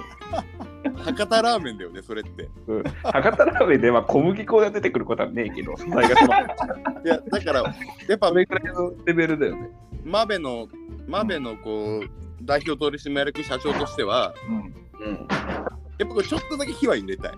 [0.98, 2.50] 博多ラーメンだよねそれって。
[2.68, 2.84] うん。
[2.84, 6.16] 博多ラーメンでは小麦粉が出てくることはねえけど素材が
[7.06, 7.62] いやだから
[8.08, 9.70] やっぱそれぐらいのレベルだよね。
[10.04, 10.68] マベの
[11.08, 12.10] マベのこう
[12.42, 14.56] 代表取締役社長としてはうん。
[15.08, 15.28] うん。
[15.98, 17.32] やっぱこれちょっとだけ火は入れたい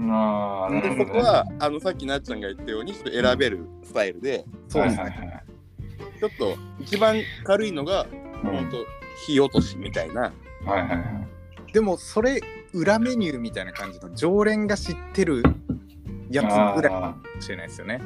[0.00, 0.96] あで。
[0.96, 5.02] そこはあのさっきなっちゃんが言ったようにちょっと選べるスタイルでそうですね。
[5.02, 5.44] はいはいはい
[6.18, 8.04] ちょっと一番軽いのが
[8.42, 8.70] うん
[9.26, 10.32] 火落としみたいな
[10.64, 10.94] はいはいは
[11.68, 11.72] い。
[11.72, 12.40] でもそれ
[12.72, 15.42] 裏メニューみたいな感じの常連が知ってる
[16.30, 18.00] やつぐらいかあもしれないですよね。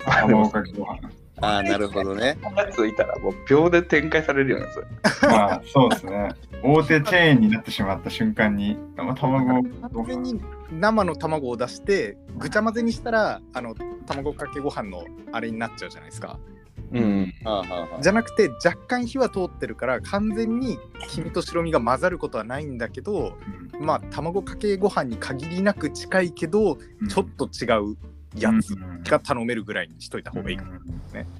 [0.00, 1.10] ー卵かけご飯。
[1.40, 4.80] ああなるほどねやついたらもう秒で展開されるよねそ
[5.26, 6.32] れまあそうですね。
[6.62, 9.90] 大手チェーンになってしまった瞬間に、まあ卵ご飯。
[9.90, 10.40] 完全に
[10.72, 13.74] 生の卵を出してぐちゃ混ぜにしたらあの
[14.06, 16.38] 卵かけご飯のあれになっちゃうじゃないですか。
[16.92, 17.34] うん
[18.00, 23.36] じゃなくて若干火は通ってるから完全に黄身と白身が混ざることはないんだけど
[23.80, 27.96] まあ卵かけご飯に限りなく近いけどうんちょっと違う
[28.36, 28.74] やつ
[29.08, 30.70] が頼めるぐらいにしといた方がいいかも。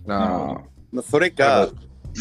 [0.09, 0.61] あ
[0.93, 1.69] まあ、それあか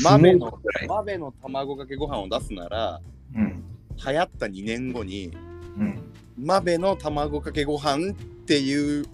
[0.04, 3.02] 豆の豆の卵かけご飯を出すなら
[3.36, 3.64] うん。
[3.96, 5.32] 流行った2年後に
[5.78, 6.00] うん。
[6.38, 9.06] 豆の卵かけご飯っていう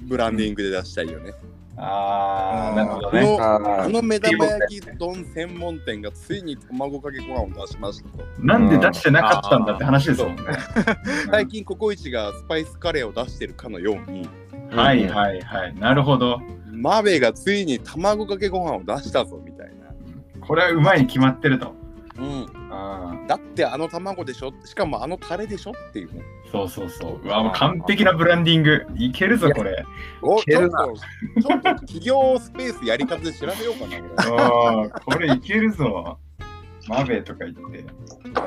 [0.00, 1.32] ブランディングで出したいよね。
[1.78, 3.38] ああ、なるほどこね。
[3.40, 8.24] あの目玉焼き丼専門店がついに卵かけご飯を出しましたと。
[8.38, 10.42] なんで出してなかったんだって話ですもんね。
[11.30, 14.28] 最近ココイチがスパイスカレーを出してるかのように、
[14.70, 15.74] はいはいはい。
[15.74, 16.40] なるほど。
[16.72, 20.44] 豆がついに卵かけご飯を出したぞみたいな。
[20.46, 21.74] これはうまいに決まってると。
[22.18, 24.50] うん、あだってあの卵でしょ？
[24.64, 25.72] しかもあのタレでしょ？
[25.72, 26.22] っていうね。
[26.46, 27.20] ーそうそうそう。
[27.22, 28.86] うわ、もう完璧なブランディング。
[28.96, 29.84] いけるぞ、これ。
[30.22, 34.42] おちょっいけるなと、ちょっと企業スペースやり方で調べようかな、これ。
[34.42, 36.18] ああ、これいけるぞ。
[36.88, 37.84] マベとか言って。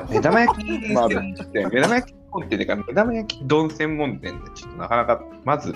[0.08, 5.74] 目玉焼き目玉焼き専門店っていうか目玉焼き丼専門店ってちょっとなかなかまず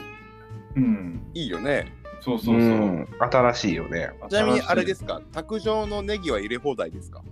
[0.77, 1.31] うん。
[1.35, 1.93] いいよね。
[2.21, 2.61] そうそうそう。
[2.61, 7.23] ん新しいよねちなみにあれですか、卓上のネギは入れ放題ですか？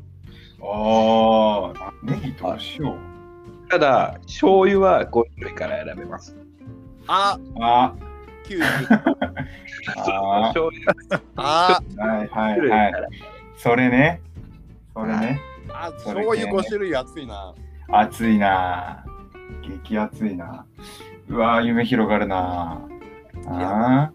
[0.61, 3.69] ああ、ネギどうしよう。
[3.69, 6.37] ただ醤油は5種類から選べます
[7.07, 7.95] あ、あ
[8.45, 8.61] 90。
[9.97, 12.93] あ醤油あー、はいはいはい。
[13.57, 14.21] それね。
[14.95, 15.41] それね。
[15.73, 17.55] あ、それ醤油5種類熱いな。
[17.89, 19.83] 熱いなぁ。
[19.85, 20.67] 激熱いな
[21.29, 22.92] うわー夢広がるなぁ。
[23.47, 24.13] あ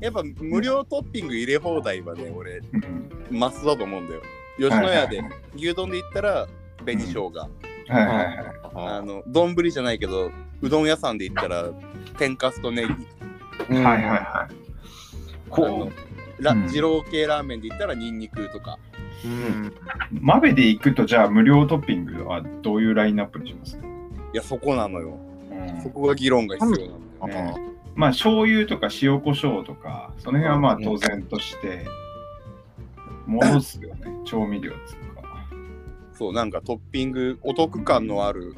[0.00, 2.60] やっぱ無料トッピング入れ放題はね、俺、
[3.30, 4.22] マスだと思うんだよ。
[4.58, 5.22] 吉野家で
[5.54, 7.30] 牛丼で言ったら紅生姜。
[7.30, 7.48] は
[7.88, 8.36] いはいはい。
[8.74, 11.70] あの、丼じゃないけど、うどん屋さんで言ったら
[12.18, 12.88] 天かすとネギ。
[13.70, 14.52] うんはいはいはい。
[15.52, 15.92] あの
[16.40, 18.78] ラうん二郎系ラーメンで言ったらニンニクとか。
[19.24, 19.72] うん
[20.20, 23.86] マベで行くとじゃあ無料トッピングはどういうラインナップにしますか、
[24.34, 25.16] いや、そこなのよ。
[25.50, 27.58] うんそこが議論が必要なんだよ。
[27.58, 31.86] ねまあ醤油とか塩コショウとかその辺はまあ当然として
[33.26, 34.12] 戻すよね。
[34.24, 35.46] 調味料つうか、
[36.12, 38.54] そう、なんかトッピング、お得感のある。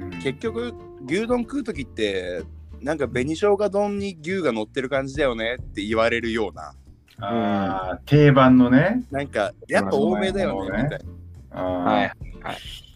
[0.00, 0.10] うん。
[0.22, 0.74] 結局、
[1.06, 2.42] 牛丼食うときって、
[2.80, 5.56] なんか紅生姜丼に牛が乗ってる感じだよね。
[5.60, 6.72] って言われるような。
[7.18, 9.04] あー定番のね。
[9.10, 10.82] なんか、やっぱ多めだよね、ね。
[10.84, 11.04] みたいな。
[11.50, 11.84] あー。
[11.84, 12.12] はい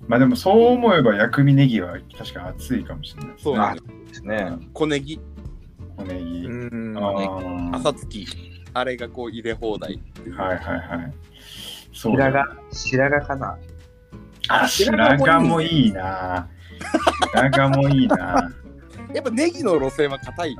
[0.07, 3.83] まあでもそう思えば薬味ネギは確か熱いかもしれないそうなのよ。
[4.09, 4.53] ですね。
[4.73, 5.40] 小ネギ、小
[6.05, 7.75] ネギ、うん。
[7.75, 8.27] 朝月、
[8.75, 10.01] あれがこう入れ放題。
[10.37, 11.15] はいはいはい。
[11.93, 12.17] そう。
[12.17, 12.75] だ白髪。
[12.75, 13.59] 白髪かな。
[14.49, 16.49] あ白髪もいいな。
[17.35, 18.53] 白髪もいいな。
[19.15, 20.57] やっぱネギの路線は硬い。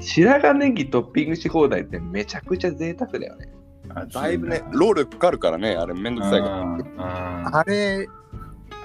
[0.00, 3.52] 白髪ネギトッピングし放題ってめちゃくちゃ贅沢だよね。
[3.94, 6.48] 熱だいぶねな、労力かかるからね、あれめんどくさいか
[6.96, 7.58] ら。
[7.58, 8.08] あれ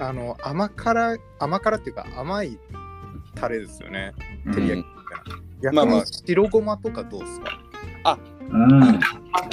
[0.00, 2.58] あの甘辛甘辛っていうか甘い
[3.34, 4.12] タレですよね。
[4.46, 4.86] 照り焼き
[5.72, 8.18] まあまあに白ごまとかどうですか？
[8.50, 9.00] うん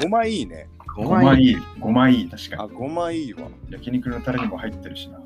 [0.02, 0.68] ごまいいね。
[0.96, 2.74] ごまいい、ごまいい、確かあ、に。
[2.74, 3.48] ごまいいわ。
[3.70, 5.20] 焼肉のタレにも入ってるしな。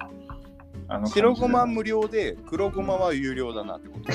[0.87, 4.11] あの白ごま無料で黒ごまは有料だなってこと。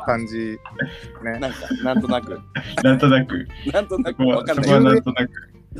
[0.06, 0.58] 感じ。
[1.22, 1.38] ね。
[1.38, 2.40] なんか、なんとなく、
[2.82, 5.30] なんとなく、なんとなくわかんないなんとなく。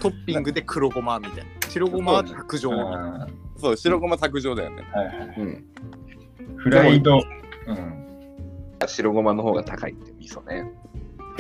[0.01, 1.45] トッピングで黒ごまみたいな。
[1.69, 2.71] 白ごまは卓上。
[2.73, 4.83] あそう、白ごま卓上だよね。
[4.93, 5.65] ーはいはいうん。
[6.59, 7.23] フライド。
[8.81, 8.89] うん。
[8.89, 10.71] 白ごまの方が高いって味噌ね。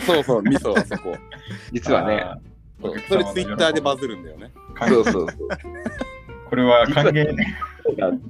[0.01, 1.15] そうそう、味噌はそこ。
[1.73, 2.25] 実はね。
[2.83, 4.51] そうそれツイッターでバズるんだよね。
[4.89, 5.49] そうそうそう。
[6.49, 7.59] これは歓迎ね。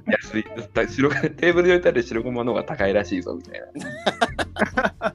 [0.07, 5.15] 安いだ白テーブルに置いてある白ごまの方が高いらしいぞみたいな。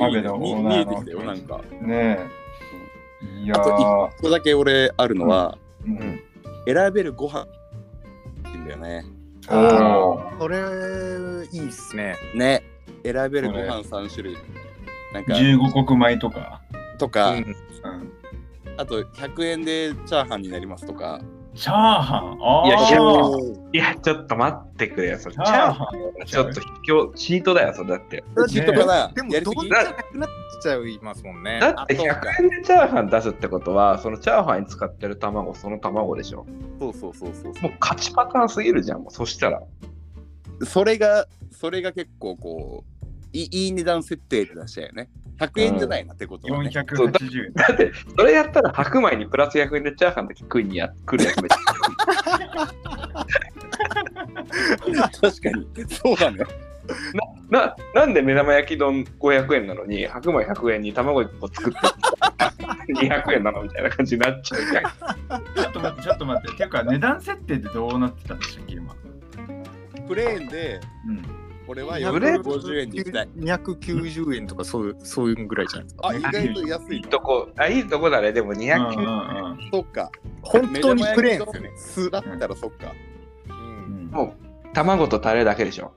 [0.00, 1.60] あいいね見見えてきたよ、なんか。
[1.80, 3.42] ねえ。
[3.44, 6.20] いやあとー一個だけ俺あるのは、うん
[6.64, 7.46] 選べるご飯
[8.52, 9.04] いいんだよね。
[9.48, 10.58] あそれ、
[11.50, 12.14] いいっすね。
[12.36, 12.62] ね。
[13.04, 14.36] 選べるご飯3種類。
[15.12, 16.62] なんか、15国米とか。
[16.98, 17.56] とか、うんうん
[18.78, 21.20] あと100円でチャーハンになりますとか。
[21.54, 22.38] チャーハン？
[22.40, 25.18] あいやーいや、ちょっと待ってくれよ。
[25.18, 28.24] それチチャーハハンンちょっと卑怯、チートだよ、それだって。
[28.48, 30.30] チートかなでも、やりすなくなっ
[30.62, 31.60] ちゃいますもんね。
[31.60, 36.46] だって100円でチャーハン出すってことは、そのチャーハンに使ってる卵、その卵でしょ。
[36.80, 39.62] そうそうそうそうもう勝ちパターンすぎるじゃん、もうそしたら。
[40.64, 42.91] それが、それが結構こう、
[43.32, 45.08] いい値段設定で出したよね。
[45.38, 46.70] 100円じゃないなってことはね。
[46.70, 47.52] 480円。
[47.54, 51.50] だって、それやったら白米にプラス100円でチャーハンだけ食いにや来るやつめっ
[55.10, 55.66] ち確かに。
[55.88, 56.44] そうだね。
[57.50, 61.78] ゃななんで目玉焼き丼500円なのに、白米100円に卵1個作って
[62.94, 64.84] 200円なのみたいな感じになっちゃうじゃん。
[65.54, 66.56] ちょっと待って、ちょっと待って。
[66.56, 68.94] ていうか、値段設定ってどうなってたんでしたっけ、今？
[70.08, 71.22] プレーンで、うん。
[71.68, 73.28] 俺はプレーン450円に行きたい。
[73.36, 76.08] 290円とかそういうそういうぐらいじゃないですか。
[76.08, 76.86] あ、意外と安い。
[76.88, 77.20] のいいと。
[77.20, 78.32] こ、あ、いいとこだね。
[78.32, 79.70] でもうんうん290うん。
[79.72, 80.10] そっか。
[80.42, 81.72] 本当にプレーンですよね。
[81.76, 82.92] 素だったらそっか。
[83.48, 84.08] ううん。
[84.08, 85.92] んもう卵とタレだけでしょ。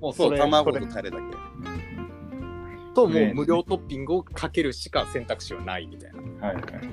[0.00, 1.22] もうそれ卵とタレだけ。
[2.94, 6.46] ともう無料トッピングをかけるしか選択肢はないみたいな。
[6.48, 6.84] はいはいはい。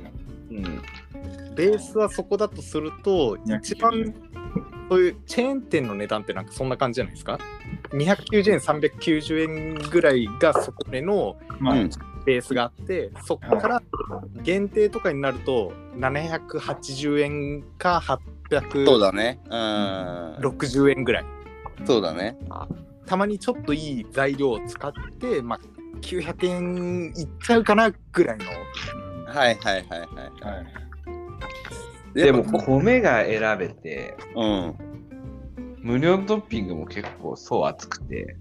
[0.52, 0.82] うん。
[1.56, 4.14] ベースはそこだとすると、一番
[4.90, 7.40] そういうチェーン店の値段ってなんかそんな感じじゃないですか
[7.92, 11.90] ?290 円、390円ぐらいがそこでのまあ、うん
[12.26, 13.82] ベースがあって、そこから
[14.42, 18.02] 限定とかになると780円か
[18.86, 19.40] そうだね。
[19.46, 20.36] うん。
[20.38, 21.26] 860円ぐらい。
[21.86, 22.36] そうだね。
[23.06, 25.60] たまにちょっといい材料を使って、まあ、
[26.02, 28.46] 900円いっちゃうかなぐらいの。
[29.28, 30.10] はいはいはいはい。
[30.42, 30.85] はい。
[32.24, 34.76] でも米が選べて、うん。
[35.82, 38.38] 無料トッピングも結構層厚くて、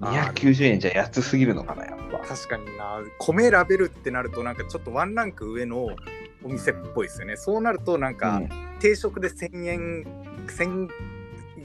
[0.00, 2.18] あー290円じゃ安すぎるのかな、やっぱ。
[2.18, 5.88] 確かにな米選べるってなるとなんかちょっとワンランク上の
[6.42, 8.42] お店っぽいですよねそうなるとなんか、
[8.80, 10.04] 定食で1000円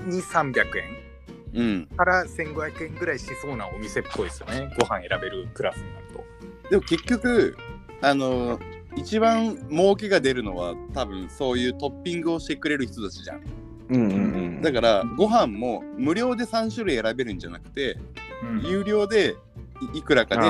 [0.09, 1.05] 1200300円
[1.53, 1.87] うん。
[1.97, 7.57] から1500円ぐらいしそうなお店っぽいですよねご飯選べるクラスになるとでも結局、
[8.01, 8.59] あの、
[8.95, 13.41] 一番儲けが出るのは多分そういうトッピングをしてくれる人たちじゃん。
[13.89, 14.15] うんうんう
[14.59, 14.61] ん。
[14.61, 17.97] だからご飯も無料で3種類選べるんじゃなくて、
[18.43, 19.35] うん有料で
[19.93, 20.41] いいくらかで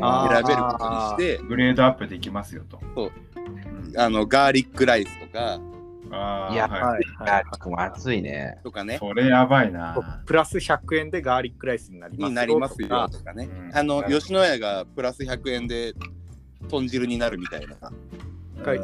[0.00, 2.80] あ選べることにして、グレードアップできますよと。
[2.94, 4.00] そううん。
[4.00, 5.60] あのガーリックライスとか、
[6.10, 8.58] ああ、いやはいあーも熱いね。
[8.62, 10.22] とかね、それやばいな。
[10.26, 13.48] プラス100円でガーリックライスになりますになりますよとかね。
[13.50, 15.94] うんあの、吉野家がプラス100円で
[16.68, 17.76] 豚汁になるみたいな。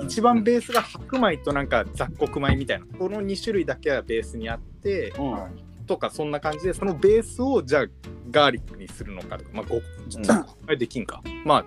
[0.03, 5.51] 一番ベースが白米となんか雑穀米みたいなこの2種類だけはベースにあってうんはい
[5.87, 7.87] とかそんな感じでそのベースをじゃあ
[8.31, 11.65] ガーリックにするのかとかまあご雑穀米できんかまあ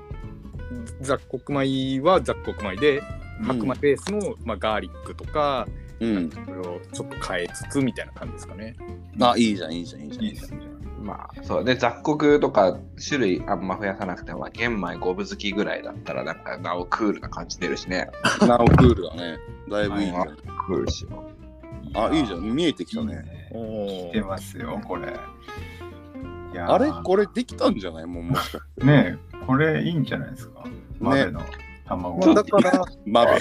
[1.02, 3.02] 雑穀米は雑穀米で
[3.41, 5.67] 白米ベースの、まあ、ガーリックとか、
[5.99, 6.30] うん。
[6.30, 8.76] それをちょっと変えつつみたいな感じですかね。
[9.19, 10.26] あ、いいじゃん、いいじゃん、いいじゃん。
[10.26, 10.62] いいですね。
[11.04, 11.63] まあ、そう。
[11.66, 18.10] で、雑穀とか種類あんま増やさなくても、玄米五分好きぐらいだったら、なんか、なおクールな感じ出るしね。
[18.42, 19.38] なおクールだね。
[19.70, 20.26] だいぶいいじゃん。
[20.26, 21.06] クールし。
[21.94, 22.42] あ、いいじゃん。
[22.42, 23.13] 見えてきたね。
[23.13, 25.04] いいねお来てますよ、これ。
[26.54, 26.92] いやーあれ？
[27.04, 28.06] これできたんじゃない？
[28.06, 28.86] もうもしかして。
[28.86, 30.63] ねえ、これいいんじゃないですか？
[31.00, 31.42] 豆の
[31.86, 32.26] 卵。
[32.26, 33.32] まあ、だからまべ。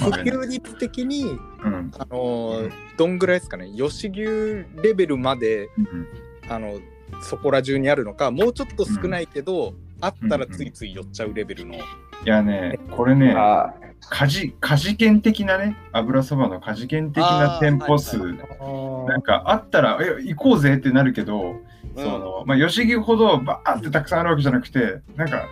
[0.00, 1.92] 普及率的に、うん。
[1.98, 3.70] あのーどんぐらいですかね？
[3.76, 6.06] 吉牛レベルまでうん
[6.48, 6.78] あの
[7.22, 11.78] そこら中にあるのかもうちょっと少ないけど、あったらついつい寄っちゃうレベルの、い
[12.24, 13.74] やね、これね、あ
[14.10, 21.56] カジカジ券的なね、油そばのカジ券的な店舗数、あーはいなんかあったら、え、行こうぜってなるけど、
[21.96, 22.02] うん。
[22.02, 25.46] その、まあ、吉木ほどバーってたくさんあるわけじゃなくて、なんか、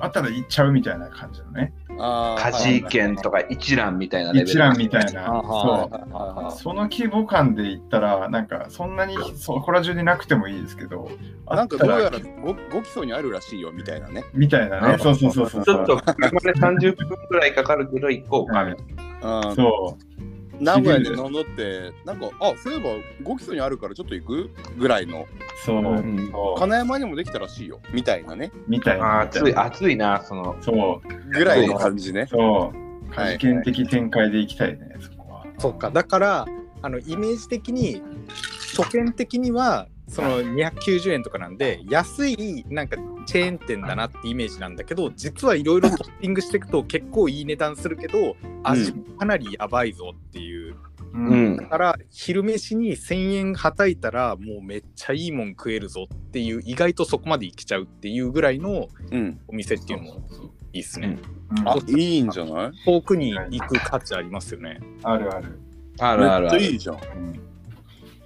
[0.00, 1.72] あったら行っちゃうみたいな感じのね。
[2.00, 4.50] 家事券とか一覧みたいなレベル。
[4.50, 5.38] 一覧みたいな。
[5.38, 6.58] あそはう。
[6.58, 11.10] その規模感で言ったら、なんかそんなにそこら中になくてもいいですけど、
[11.46, 14.24] あなんかどうやら 5, 基礎にあるらしいよみたいなね。
[14.32, 14.98] みたいなね。
[14.98, 15.64] そうそうそうそう。
[15.64, 18.64] ちょっと車で30分くらいかかるけど行こうか。
[18.64, 18.76] はい
[19.22, 19.98] うんそ
[20.60, 22.90] 名古屋で飲んどって、なんか、あそういえば
[23.24, 24.50] 5基礎にあるからちょっと行く？
[24.76, 25.26] ぐらいの、う、
[25.64, 28.52] そう、金山にもできたらしいよみたいなね。
[28.68, 29.22] みたいな。
[29.22, 30.56] あー暑い、暑いな、その。
[30.60, 32.26] そう、ぐらいの感じね。
[32.26, 32.90] そう。
[33.12, 35.46] はい事件的展開でいきたいね、そこは。
[35.58, 36.46] そっかだから
[36.82, 38.02] あのイメージ的に
[38.76, 42.96] 初見的にはその290円とかなんで安いなんか
[43.26, 50.74] チェーン店だなってイメージなんだけど実はいろいろトッピングしていくと結構いい値段するけど味かなりやばいぞっていう、
[51.14, 51.56] ううん。
[51.56, 59.40] だから昼飯に1,000円はたいたらもうめっちゃいいもん食えるぞっていう意外とそこまでいけちゃうっていうぐらいのうん。
[59.46, 60.26] お店っていうのも
[60.72, 61.18] いいっすね。
[61.50, 62.72] うんあ、いいんじゃない？
[62.84, 64.80] 遠くに行く価値ありますよね。
[65.04, 65.58] あるある。
[66.00, 66.60] あるあるある。
[66.60, 66.96] めっちゃいいじゃん。
[66.96, 67.40] うん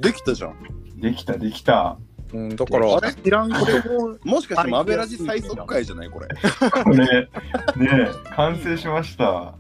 [0.01, 0.57] できたじゃん。
[0.96, 1.98] できた、できた。
[2.33, 3.12] うん、だからあれ？
[3.14, 6.11] 知らんけどもしかしてマベラジ最速回じゃない？
[6.11, 6.28] これ。
[6.83, 7.28] これ、
[7.76, 9.54] ね、完成しました。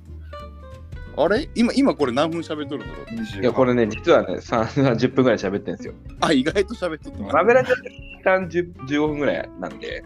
[1.16, 1.48] あれ？
[1.54, 3.04] 今、今これ何分喋っとるんだろ
[3.38, 3.40] う？
[3.40, 5.94] いや、これね、実はね、30分ぐらい喋ってんですよ。
[6.20, 7.32] あ、意外と喋っとったな。
[7.32, 10.02] マベラジは一旦10 15分ぐらいなんで、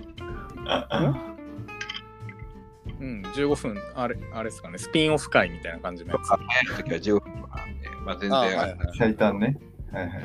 [3.01, 6.29] うん、15分、あれ、あれですかね、スピンオフ会みたいな感じのやつ。
[6.29, 6.67] 早い
[7.01, 9.57] 時は15分なんで、まあ全然あはいはい最短ね。
[9.91, 10.25] はいはいはい。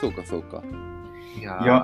[0.00, 0.62] そうか、そうか。
[1.38, 1.74] いやいや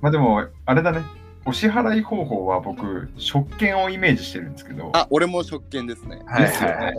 [0.00, 1.02] まあでも、あれだね。
[1.44, 6.20] お支払い方法は僕、食券をイメージしてるんですけど、あ、俺も食券ですね。
[6.26, 6.94] はいですよねはいはい。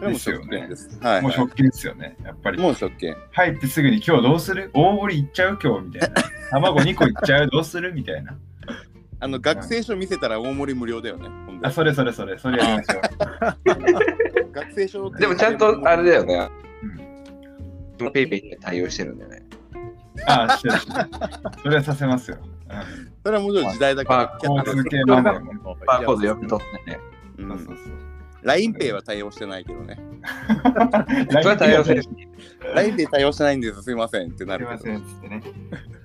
[0.00, 0.98] これも食券です。
[1.00, 1.22] はい、はい。
[1.22, 2.16] もう食券ですよね。
[2.24, 2.58] やっぱり。
[2.58, 3.16] もう食券。
[3.32, 4.70] 入ってすぐに今日どうする？
[4.74, 5.58] 大盛りいっちゃう？
[5.62, 6.22] 今日みたいな。
[6.50, 7.48] 卵2個いっちゃう？
[7.48, 7.92] どうする？
[7.94, 8.36] みたいな。
[9.20, 11.28] あの、学生証見せたら大盛り無料だよね。
[11.62, 14.52] あ、それそれそれ、それやりましょう。
[14.54, 16.48] 学生証でもちゃんとあれだよね。
[18.00, 19.37] うんペイペイに対応してるんだよね。
[20.26, 21.08] あ、してるしてる。
[21.62, 22.38] それはさせますよ。
[23.24, 24.38] それはもちろん時代だから。
[24.42, 25.76] 交通系マネーも。
[25.86, 27.00] バーコード読み取ってね。
[27.38, 27.76] うそうそうんそう。
[28.44, 29.98] LINEPay は対応してないけどね。
[31.30, 31.84] それは対応。
[31.84, 33.82] LINEPay 対応してないんです。
[33.82, 34.78] すいませんってなるけど。
[34.80, 35.42] すいませんっつってね。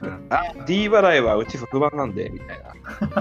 [0.02, 2.74] うんあ、D 払いはうち不番なんで、みたいな。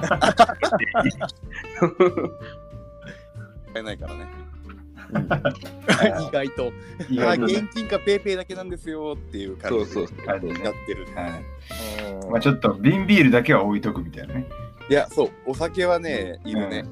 [3.73, 4.42] 買えないからね。
[5.13, 6.73] 意外と。
[7.01, 11.07] あ、意外とね現金か PayPay だけなんですよっていう感じでそうそう感じねやってる。
[11.15, 12.31] はい。
[12.31, 14.47] まあちょっと瓶ビールだけは置いとくみたいなね。
[14.89, 16.85] いや、そう、お酒はね、いるね。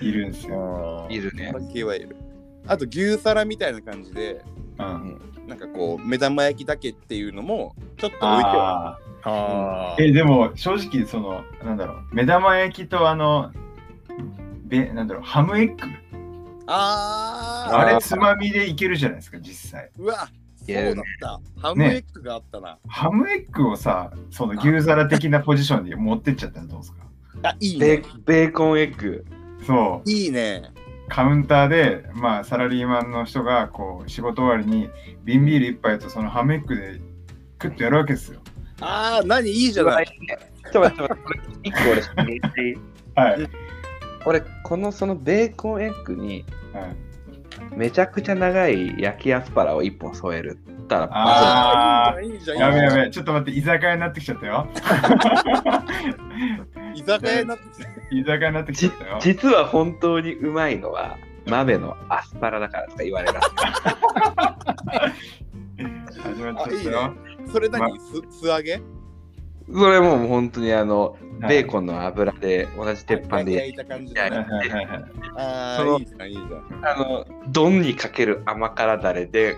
[0.00, 1.06] いるんですよ。
[1.10, 1.60] いるねお。
[1.60, 2.16] 酒はいる。
[2.66, 4.42] あと、牛皿みたいな感じで、
[4.78, 5.20] うん。
[5.46, 13.52] なんかこう、目玉焼きだけっていうのも、ちょっと置いてはあえ、でも正直その、なんだろう、目玉焼きとあの、
[14.64, 15.76] べなんだろう、ハムエッグ。
[16.66, 19.90] あーあれつまみでいけるじゃないですか、実際。
[19.98, 21.40] うわ、そうだった。
[21.60, 22.78] ハムエッグがあったな。
[22.86, 26.98] ハムエッグをさ、その牛皿的なポジションに持ってっちゃったらどうですか？
[27.42, 28.02] あ、いいベね。
[28.24, 29.24] ベーコンエッグ。
[29.66, 30.10] そう。
[30.10, 30.62] いいね。
[31.08, 34.88] カウンターで、まあ、サラリーマンの人がこう仕事終わりに
[35.24, 37.00] 瓶ビール一杯とそのハムエッグで
[37.58, 38.40] クッとやるわけですよ。
[38.80, 39.50] あー、何？
[39.50, 40.06] いいじゃない。
[40.06, 40.12] ちょ
[40.68, 43.50] っと待って、ちょっと待ってこれ一個俺 はい。
[44.24, 46.96] 俺、このそのベーコンエッグにはい、
[47.76, 52.58] めちゃくちゃ長い焼きアスパラを一本添えるったら、あいいじゃん、いいじゃん。
[52.58, 54.68] やべやべ、ちょっと待って、居酒屋になってきちゃったよ。
[56.94, 57.88] 居酒屋になってきた。
[58.10, 59.18] 居酒屋になってきちゃったよ。
[59.20, 63.38] 実は本当にうまいのは、鍋のアスパラだからとか言われる。
[66.22, 67.14] 始まっちゃったよ。
[67.50, 67.98] それ何？
[67.98, 68.80] す素揚げ？
[69.72, 74.36] それもう本当にあの、はいベーコンの油で同じ鉄板で焼いた感じではいね。
[74.36, 75.04] はいはいはい
[75.36, 76.86] あそのあ、いいじゃん、いいじゃん。
[76.86, 79.56] あの、丼にかける甘辛だれで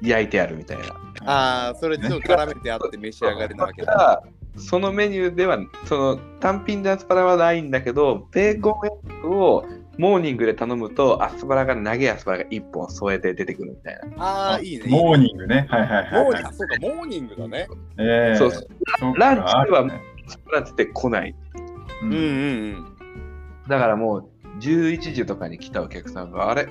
[0.00, 0.84] 焼いてあるみたいな。
[1.24, 3.92] ああ、それちょっと絡めてあって召し上がりなわけだ。
[3.92, 4.22] だから
[4.60, 9.64] そのメニューでは、その単品でアスパラはないんだけど、ベーコンエッグを
[9.98, 14.24] モーニングで頼むと、アスパラが長いアスパラが1本添えて出てくるみたいな。
[14.24, 14.84] ああ、いいね。
[14.88, 15.66] モーニングね。
[15.68, 16.24] はいはいはいはい。
[16.24, 17.68] モーニング、そうか、モーニングだね。
[17.98, 18.66] えーそうそう
[19.18, 19.90] ランチではア
[20.30, 21.34] スパラ出てこない。
[22.02, 22.86] ううんんうん
[23.68, 24.28] だからもう
[24.60, 26.68] 11時とかに来たお客さんが、あれ、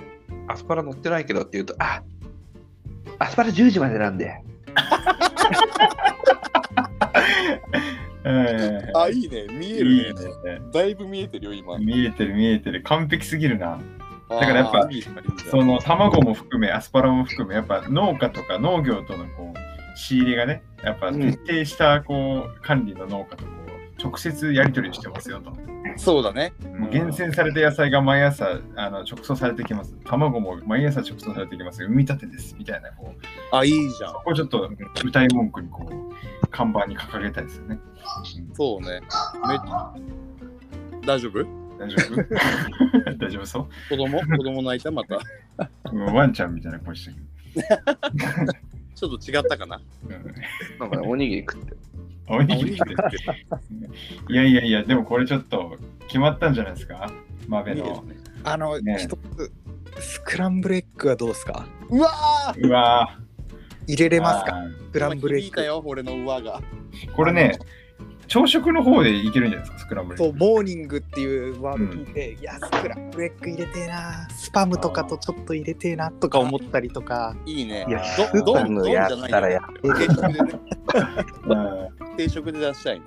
[0.48, 2.02] アスパラ乗ってないけどって言うと、あ
[3.20, 4.42] アスパラ10時までなんで。
[8.30, 8.98] えうん。
[8.98, 9.48] あ、いいね。
[9.50, 9.96] 見ーえるね。
[9.96, 10.14] いい
[10.60, 10.62] ね。
[10.72, 11.78] だいぶ見えてるよ、今。
[11.78, 12.84] 見えてる見えてる。
[12.84, 13.80] 完璧すぎるな。
[14.30, 14.88] だからやっぱ
[15.50, 23.59] その卵も含め、アスパラも含め、やっぱ農家とか農業とのこう仕入れがね、やっぱ徹底したこう管理の農家とこう
[24.02, 25.52] 直接やり取りしてますよと。
[25.98, 26.54] そうだね。
[26.78, 29.94] もう厳選された野菜が毎朝あの直送されてきます。
[30.06, 31.84] 卵も毎朝直送されてきます。
[31.84, 32.56] 産み立てです。
[32.58, 34.20] みたいな、こう、あ、いいじゃんそ。
[34.24, 34.70] こをちょっと
[35.04, 37.80] 歌い文句にこう、看板に掲げたいですよね。
[38.54, 39.02] そうね。
[39.48, 39.58] め
[41.06, 41.44] 大丈夫？
[41.78, 42.16] 大丈夫？
[43.18, 43.68] 大丈夫そう？
[43.90, 44.20] 子供？
[44.22, 45.20] 子供泣いたまた。
[45.92, 47.18] うんワンちゃんみたいな声してる。
[48.96, 49.82] ちょっと違ったかな。
[50.06, 50.12] うん
[50.80, 51.78] なんかね、おにぎり食ってる。
[52.30, 55.78] おにぎりっていやいやいや、でもこれちょっと
[56.08, 57.12] 決まったんじゃないですか？
[57.48, 58.04] マベの。
[58.44, 58.98] あの、ね。
[59.00, 59.52] 一つ、
[60.00, 61.68] スクランブルエッグはどうですか？
[61.90, 62.68] うわー。
[62.68, 63.18] うわ
[63.88, 64.58] 入れれますか？
[64.58, 65.46] あスクランブルエッグ。
[65.46, 66.62] 響いたよ、俺の上が。
[66.62, 67.58] ーこれね、
[68.30, 70.18] 朝食の方でいけるんじゃないですか、スクランブル。
[70.18, 77.86] そう、モーニングっていうワード聞いて、いや、スクランブルエッグ入れてえな、スパムとかとちょっと入れてえなとか思ったりとか、いいね。
[77.90, 78.04] いや
[78.34, 79.62] どどんどんじゃないったらやよ。
[79.84, 80.40] 定食でね。
[81.48, 83.06] うん定食で出したいね。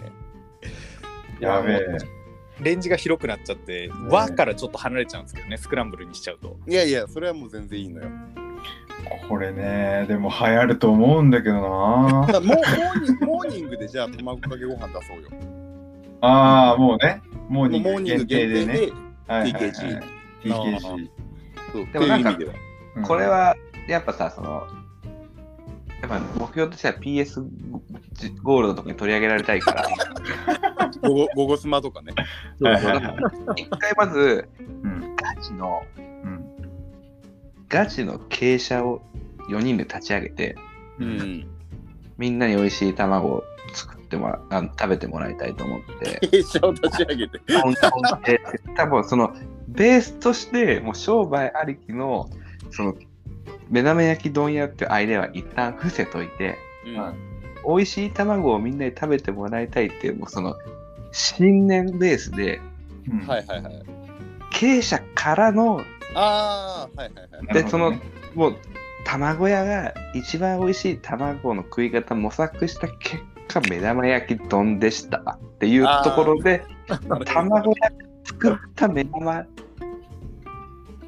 [1.39, 1.79] やべえ。
[2.61, 6.57] レンジが広くなっちゃって、和からちょっと離れちゃうんですけどね、スクランブルにしちゃうと。
[6.67, 8.11] いやいや、それはもう全然いいのよ。
[9.29, 12.41] これね、でも流行ると思うんだけどなだ。
[12.41, 15.29] モーモーニングモーニングでじゃあ卵かけご飯出そうよ。
[16.21, 18.75] ああ、もうね、モーニング限定でね。
[19.29, 20.03] TKG。
[20.43, 21.09] TKG。
[21.73, 23.57] そうでもなんかっていう意味ではうんこれは、
[23.89, 24.67] やっぱさ、その、
[26.03, 27.43] やっぱ目標としては PS
[28.43, 29.87] ゴールドとかに取り上げられたいから、
[31.09, 32.13] ゴゴスマとかね。
[33.57, 34.49] 一回まず、
[34.83, 36.42] うんガチの、うん
[37.73, 39.01] ガチの傾斜を
[39.49, 40.57] 4人で立ち上げて、
[40.99, 41.47] うん。
[42.19, 43.45] みんなに美味しい卵を
[43.75, 47.41] 作ってもらあ食べてもらいたいと思って、傾斜を立ち上げて。
[48.77, 49.35] 多分その、
[49.69, 52.29] ベースとして、もう商売ありきの、
[52.71, 52.95] その、
[53.71, 57.15] 目玉焼き丼屋っていうアイデアは一旦伏せといて、うんはい
[57.65, 60.57] 美味しい卵をみんなに食べてもらいたいっていう、もうその、
[61.13, 62.61] 信念ベースで、
[63.09, 63.83] うんはいはいはい。
[64.51, 65.81] 経営者からの、
[66.15, 67.63] ああ、はいはいはい。
[67.63, 67.93] で、その
[68.35, 68.57] もう、
[69.05, 76.65] 卵屋が一番美味しい卵の食い方模索した結果、目玉焼き丼でしたっていうところで、
[77.27, 79.47] 卵屋が作った目玉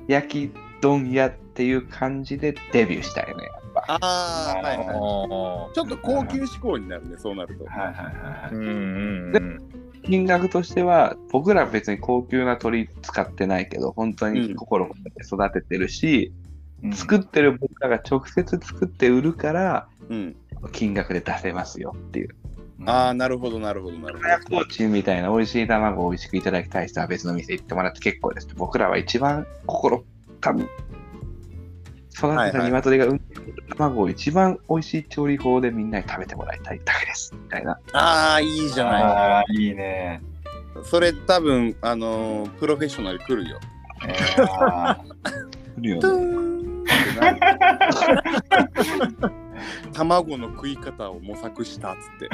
[0.08, 3.84] 焼き丼屋っていう感じでデビューしたよね、やっぱ。
[3.88, 4.86] ああ、はいはい。
[4.86, 7.64] あちょっと高級志向になるね、そうなると。
[7.64, 8.70] はいはいはいうんう
[9.30, 9.83] んでうん。
[10.04, 14.90] 金額としては、僕ら別に高級な鳥使ってないけど、本当に心を
[15.22, 16.44] 育ててるし、うん
[16.92, 20.36] 作ってる僕らが直接作って売るから、うん。
[20.72, 22.36] 金額で出せますよっていう。
[22.84, 28.48] ああ、なるほどなるほどなるほ親コーチみたいな美味しい卵を美味しくいただきたい人は別の店行ってもらって結構です。
[28.56, 30.04] 僕らは一番心
[32.14, 37.34] 育てた鶏が産んでくる卵を一番美味しい調理法でみんなに食べてもらいたいだけです。
[37.34, 37.74] みたいな。
[37.74, 37.98] ど。
[37.98, 39.02] ああ、いいじゃない。
[39.02, 40.22] ああ、いいね。
[40.84, 43.58] それ多分、あのープロフェッショナル来るよ。
[44.06, 45.04] えーあ
[45.74, 47.40] トゥーンってなる
[49.92, 52.28] 卵の食い方を模索したっつって。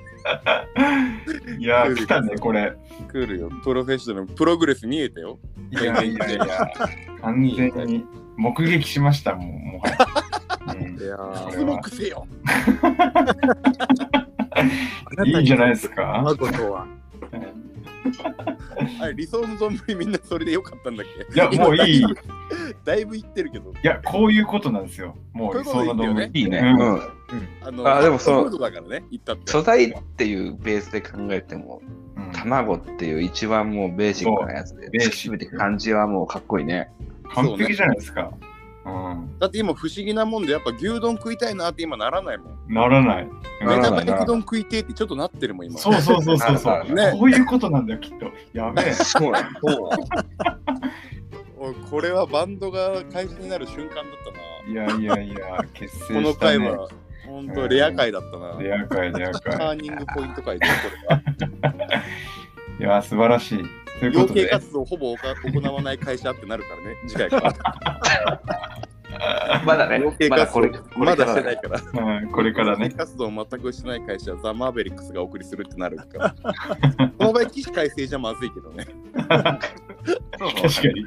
[0.24, 2.72] ーいやー、来たね、これ。
[3.10, 3.50] 来るよ。
[3.64, 5.38] プロフェッショナル、プログレス見えたよ。
[5.70, 6.70] いやいやいや、
[7.22, 8.04] 完全に
[8.36, 9.96] 目撃しましたもん、もはや。
[10.74, 12.26] うんいやーせよ。
[15.24, 16.22] いいんじゃないですか。
[16.24, 16.86] 卵とは。
[19.00, 21.34] あれ理想の丼みんなそれでよかったんだっけ？
[21.34, 22.00] いや、もういい。
[22.00, 22.04] い
[22.84, 23.72] だいぶ言ってるけど。
[23.82, 25.16] や、こういうことなんですよ。
[25.32, 26.58] もう、こういうことでいいねいいね。
[26.78, 27.00] うんうん
[27.62, 29.52] あのあでもそのフードだからね、言ったって。
[29.52, 31.80] 素材っていうベースで考えても、
[32.16, 36.90] うん卵っていう一番もうベーシックなやつで、ベーシックめて感じはもうかっこいいね。
[37.34, 38.32] 完璧じゃないですか。
[38.90, 39.38] うん。
[39.38, 42.74] だって今不思議なもんで、やっぱ牛丼食いたいなって今ならないもん。
[42.74, 43.28] ならない。
[43.60, 45.78] ならない目玉焼き丼食いてえってちょっとなってるもん、今。
[45.78, 46.92] そうそうそうそうそう。
[46.92, 48.26] ねこういうことなんだよ、きっと。
[48.52, 48.92] やべえ。
[48.92, 49.50] そうな
[51.58, 54.70] おいこれはバンドが開始になる瞬間だったな。
[54.70, 56.22] いやいやいや、結成した、ね。
[56.22, 56.88] この回は、
[57.26, 58.58] 本当レア回だったな。
[58.60, 59.76] レア回、レアタ回。
[59.76, 60.72] ーニングポイント回で、こ
[61.10, 61.22] れは。
[62.80, 63.58] いや、素晴らしい。
[64.06, 68.69] 養鶏活動ほぼ行わない会社ってなるからね、次回から。
[69.66, 71.56] まだねまだこれ、まだしてないい。
[71.56, 72.20] から。
[72.20, 72.90] うん、これからね。
[72.90, 76.34] 活動を全くしてない会社はザ・マーベリックスがお送りするってなるから。
[77.18, 78.86] この場合、起死回生じゃまずいけどね。
[79.28, 79.58] 確か
[80.88, 81.04] に。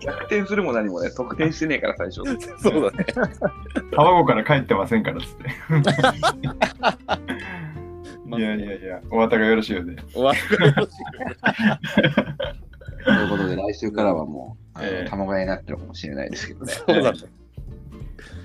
[0.00, 2.22] 逆転するも何もね、得点してねえから最初。
[2.58, 3.06] そうだね。
[3.92, 5.44] 卵から帰ってませんからっつって。
[8.38, 9.96] いやいやいや、お後がよろしいようで。
[10.12, 10.92] 終わりがよろしい
[13.04, 16.72] ということで、来週からはもう、ええ卵屋になってるかもしれないですけどね。
[16.72, 17.18] そうだね。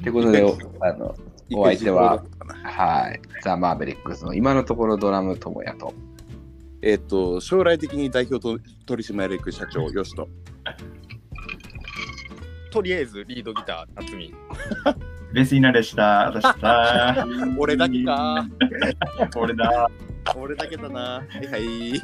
[0.03, 1.15] ということで、おあの
[1.53, 2.23] お相手は
[2.63, 5.93] はい、ザ・マーベリックスの今のところドラム友也と、
[6.81, 10.27] えっ、と、将来的に代表と取締役社長、よしと。
[12.71, 14.33] とりあえずリードギター、辰巳。
[15.33, 16.27] ベースイナでした。
[16.27, 17.27] 私だ。
[17.57, 18.45] 俺だけか。
[19.35, 19.89] 俺だ。
[20.35, 20.99] 俺だけだな。
[20.99, 22.01] はいはい。